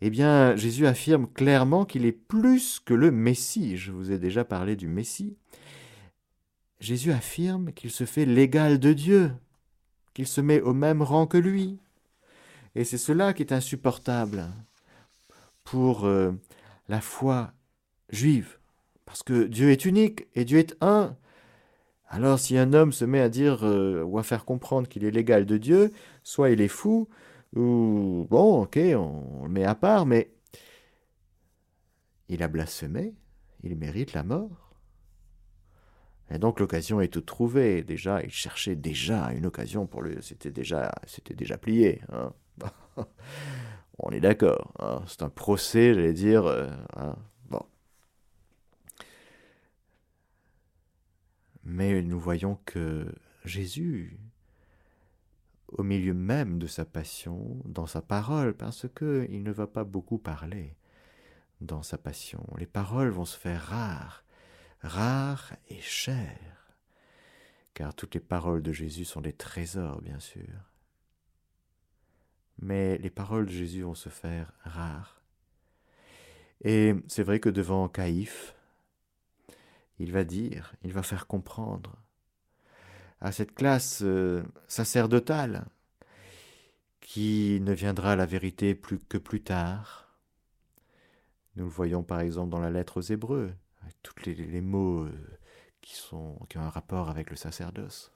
eh 0.00 0.10
bien, 0.10 0.56
Jésus 0.56 0.86
affirme 0.86 1.26
clairement 1.26 1.84
qu'il 1.84 2.04
est 2.04 2.12
plus 2.12 2.80
que 2.80 2.94
le 2.94 3.10
Messie. 3.10 3.76
Je 3.76 3.92
vous 3.92 4.10
ai 4.10 4.18
déjà 4.18 4.44
parlé 4.44 4.76
du 4.76 4.88
Messie. 4.88 5.36
Jésus 6.80 7.12
affirme 7.12 7.72
qu'il 7.72 7.90
se 7.90 8.04
fait 8.04 8.26
l'égal 8.26 8.78
de 8.78 8.92
Dieu, 8.92 9.32
qu'il 10.12 10.26
se 10.26 10.40
met 10.40 10.60
au 10.60 10.74
même 10.74 11.02
rang 11.02 11.26
que 11.26 11.38
lui. 11.38 11.78
Et 12.74 12.84
c'est 12.84 12.98
cela 12.98 13.32
qui 13.32 13.42
est 13.42 13.52
insupportable 13.52 14.48
pour 15.62 16.04
euh, 16.04 16.32
la 16.88 17.00
foi 17.00 17.52
juive, 18.10 18.58
parce 19.06 19.22
que 19.22 19.44
Dieu 19.44 19.70
est 19.70 19.84
unique 19.84 20.26
et 20.34 20.44
Dieu 20.44 20.58
est 20.58 20.76
un. 20.80 21.16
Alors 22.08 22.38
si 22.38 22.58
un 22.58 22.72
homme 22.74 22.92
se 22.92 23.04
met 23.04 23.20
à 23.20 23.28
dire 23.28 23.64
euh, 23.64 24.02
ou 24.02 24.18
à 24.18 24.22
faire 24.22 24.44
comprendre 24.44 24.88
qu'il 24.88 25.04
est 25.04 25.10
l'égal 25.10 25.46
de 25.46 25.56
Dieu, 25.56 25.92
soit 26.22 26.50
il 26.50 26.60
est 26.60 26.68
fou, 26.68 27.08
ou 27.54 28.26
bon, 28.30 28.62
ok, 28.62 28.78
on 28.96 29.44
le 29.44 29.50
met 29.50 29.64
à 29.64 29.74
part, 29.74 30.06
mais 30.06 30.30
il 32.28 32.42
a 32.42 32.48
blasphémé, 32.48 33.14
il 33.62 33.76
mérite 33.76 34.12
la 34.12 34.24
mort. 34.24 34.64
Et 36.30 36.38
donc 36.38 36.58
l'occasion 36.58 37.00
est 37.00 37.08
toute 37.08 37.26
trouvée. 37.26 37.82
Déjà, 37.84 38.22
il 38.22 38.30
cherchait 38.30 38.76
déjà 38.76 39.30
une 39.32 39.46
occasion 39.46 39.86
pour 39.86 40.02
lui. 40.02 40.16
C'était 40.20 40.50
déjà, 40.50 40.90
c'était 41.06 41.34
déjà 41.34 41.58
plié. 41.58 42.00
Hein. 42.10 42.32
on 43.98 44.10
est 44.10 44.20
d'accord. 44.20 44.72
Hein. 44.78 45.02
C'est 45.06 45.22
un 45.22 45.28
procès, 45.28 45.94
j'allais 45.94 46.14
dire. 46.14 46.46
Euh, 46.46 46.70
hein. 46.96 47.16
Bon. 47.50 47.62
Mais 51.62 52.02
nous 52.02 52.18
voyons 52.18 52.58
que 52.64 53.14
Jésus 53.44 54.18
au 55.74 55.82
milieu 55.82 56.14
même 56.14 56.58
de 56.58 56.66
sa 56.66 56.84
passion, 56.84 57.60
dans 57.64 57.86
sa 57.86 58.00
parole, 58.00 58.54
parce 58.54 58.86
que 58.94 59.26
il 59.30 59.42
ne 59.42 59.52
va 59.52 59.66
pas 59.66 59.84
beaucoup 59.84 60.18
parler 60.18 60.76
dans 61.60 61.82
sa 61.82 61.98
passion. 61.98 62.44
Les 62.58 62.66
paroles 62.66 63.08
vont 63.08 63.24
se 63.24 63.36
faire 63.36 63.62
rares, 63.62 64.24
rares 64.80 65.52
et 65.68 65.80
chères, 65.80 66.76
car 67.74 67.94
toutes 67.94 68.14
les 68.14 68.20
paroles 68.20 68.62
de 68.62 68.72
Jésus 68.72 69.04
sont 69.04 69.20
des 69.20 69.32
trésors, 69.32 70.00
bien 70.00 70.20
sûr. 70.20 70.70
Mais 72.58 72.98
les 72.98 73.10
paroles 73.10 73.46
de 73.46 73.50
Jésus 73.50 73.82
vont 73.82 73.96
se 73.96 74.08
faire 74.08 74.52
rares. 74.62 75.20
Et 76.62 76.94
c'est 77.08 77.24
vrai 77.24 77.40
que 77.40 77.48
devant 77.48 77.88
Caïphe, 77.88 78.54
il 79.98 80.12
va 80.12 80.24
dire, 80.24 80.74
il 80.82 80.92
va 80.92 81.02
faire 81.02 81.26
comprendre 81.26 81.96
à 83.20 83.32
cette 83.32 83.54
classe 83.54 84.00
euh, 84.02 84.42
sacerdotale 84.68 85.66
qui 87.00 87.60
ne 87.62 87.72
viendra 87.72 88.12
à 88.12 88.16
la 88.16 88.26
vérité 88.26 88.74
plus 88.74 88.98
que 88.98 89.18
plus 89.18 89.42
tard. 89.42 90.08
Nous 91.56 91.64
le 91.64 91.70
voyons 91.70 92.02
par 92.02 92.20
exemple 92.20 92.50
dans 92.50 92.60
la 92.60 92.70
lettre 92.70 92.98
aux 92.98 93.12
Hébreux, 93.12 93.52
avec 93.82 93.94
tous 94.02 94.14
les, 94.26 94.60
mots 94.60 95.04
euh, 95.04 95.12
qui, 95.80 95.96
ont 96.12 96.38
un 96.56 96.68
rapport 96.68 97.10
avec 97.10 97.30
le 97.30 97.36
sacerdoce, 97.36 98.10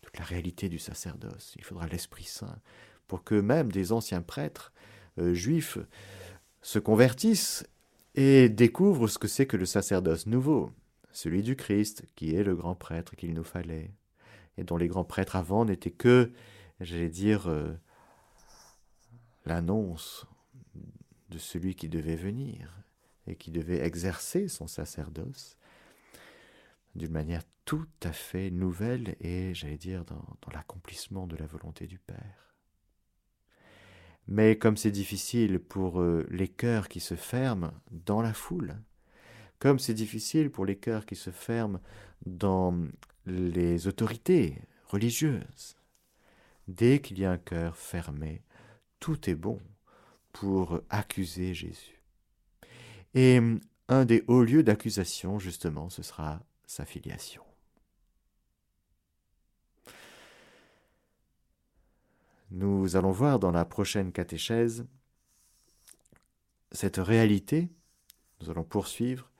toute 0.00 0.18
la 0.18 0.24
réalité 0.24 0.68
du 0.68 0.78
sacerdoce. 0.78 1.54
Il 1.56 1.64
faudra 1.64 1.86
l'Esprit 1.86 2.24
Saint 2.24 2.58
pour 3.06 3.22
que 3.24 3.34
même 3.34 3.70
des 3.70 3.92
anciens 3.92 4.22
prêtres 4.22 4.72
euh, 5.18 5.34
juifs 5.34 5.78
se 6.62 6.78
convertissent 6.78 7.66
et 8.14 8.48
découvrent 8.48 9.08
ce 9.08 9.18
que 9.18 9.28
c'est 9.28 9.46
que 9.46 9.56
le 9.56 9.66
sacerdoce 9.66 10.26
nouveau, 10.26 10.72
celui 11.12 11.42
du 11.42 11.56
Christ, 11.56 12.04
qui 12.16 12.34
est 12.34 12.44
le 12.44 12.54
grand 12.54 12.74
prêtre 12.74 13.16
qu'il 13.16 13.34
nous 13.34 13.44
fallait 13.44 13.90
et 14.56 14.64
dont 14.64 14.76
les 14.76 14.88
grands 14.88 15.04
prêtres 15.04 15.36
avant 15.36 15.64
n'étaient 15.64 15.90
que, 15.90 16.32
j'allais 16.80 17.08
dire, 17.08 17.48
euh, 17.48 17.72
l'annonce 19.44 20.26
de 21.28 21.38
celui 21.38 21.74
qui 21.74 21.88
devait 21.88 22.16
venir 22.16 22.82
et 23.26 23.36
qui 23.36 23.50
devait 23.50 23.78
exercer 23.78 24.48
son 24.48 24.66
sacerdoce 24.66 25.56
d'une 26.96 27.12
manière 27.12 27.42
tout 27.64 27.86
à 28.02 28.12
fait 28.12 28.50
nouvelle 28.50 29.16
et, 29.20 29.54
j'allais 29.54 29.78
dire, 29.78 30.04
dans, 30.04 30.24
dans 30.42 30.52
l'accomplissement 30.52 31.26
de 31.26 31.36
la 31.36 31.46
volonté 31.46 31.86
du 31.86 31.98
Père. 31.98 32.54
Mais 34.26 34.56
comme 34.56 34.76
c'est 34.76 34.90
difficile 34.90 35.58
pour 35.58 36.00
euh, 36.00 36.26
les 36.30 36.48
cœurs 36.48 36.88
qui 36.88 37.00
se 37.00 37.16
ferment 37.16 37.72
dans 37.90 38.22
la 38.22 38.32
foule, 38.32 38.76
comme 39.58 39.78
c'est 39.78 39.94
difficile 39.94 40.50
pour 40.50 40.64
les 40.64 40.76
cœurs 40.76 41.04
qui 41.04 41.16
se 41.16 41.30
ferment 41.30 41.80
dans 42.26 42.86
les 43.30 43.86
autorités 43.86 44.62
religieuses. 44.86 45.76
Dès 46.68 47.00
qu'il 47.00 47.18
y 47.18 47.24
a 47.24 47.32
un 47.32 47.38
cœur 47.38 47.76
fermé, 47.76 48.42
tout 48.98 49.30
est 49.30 49.34
bon 49.34 49.60
pour 50.32 50.80
accuser 50.90 51.54
Jésus. 51.54 52.02
Et 53.14 53.40
un 53.88 54.04
des 54.04 54.22
hauts 54.28 54.44
lieux 54.44 54.62
d'accusation, 54.62 55.38
justement, 55.38 55.88
ce 55.88 56.02
sera 56.02 56.40
sa 56.66 56.84
filiation. 56.84 57.42
Nous 62.52 62.96
allons 62.96 63.12
voir 63.12 63.38
dans 63.38 63.52
la 63.52 63.64
prochaine 63.64 64.12
catéchèse 64.12 64.86
cette 66.72 66.98
réalité, 66.98 67.68
nous 68.40 68.50
allons 68.50 68.64
poursuivre 68.64 69.30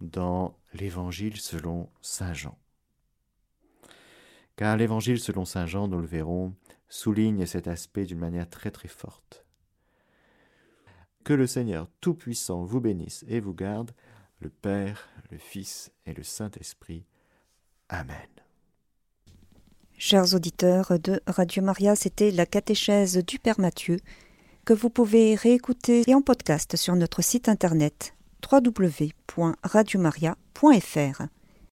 dans 0.00 0.58
l'Évangile 0.72 1.36
selon 1.36 1.88
Saint 2.00 2.34
Jean 2.34 2.58
car 4.60 4.76
l'évangile 4.76 5.18
selon 5.18 5.44
Saint 5.46 5.64
Jean, 5.64 5.88
nous 5.88 6.02
le 6.02 6.06
verrons, 6.06 6.54
souligne 6.86 7.46
cet 7.46 7.66
aspect 7.66 8.04
d'une 8.04 8.18
manière 8.18 8.46
très 8.46 8.70
très 8.70 8.88
forte. 8.88 9.46
Que 11.24 11.32
le 11.32 11.46
Seigneur 11.46 11.88
Tout-Puissant 12.02 12.64
vous 12.64 12.78
bénisse 12.78 13.24
et 13.26 13.40
vous 13.40 13.54
garde, 13.54 13.92
le 14.38 14.50
Père, 14.50 15.08
le 15.30 15.38
Fils 15.38 15.92
et 16.04 16.12
le 16.12 16.22
Saint-Esprit. 16.22 17.06
Amen. 17.88 18.28
Chers 19.96 20.34
auditeurs 20.34 21.00
de 21.00 21.22
Radio 21.26 21.62
Maria, 21.62 21.96
c'était 21.96 22.30
la 22.30 22.44
catéchèse 22.44 23.24
du 23.24 23.38
Père 23.38 23.60
Mathieu 23.60 23.96
que 24.66 24.74
vous 24.74 24.90
pouvez 24.90 25.36
réécouter 25.36 26.02
et 26.06 26.14
en 26.14 26.20
podcast 26.20 26.76
sur 26.76 26.94
notre 26.96 27.22
site 27.22 27.48
internet 27.48 28.14
www.radiomaria.fr. 28.52 31.22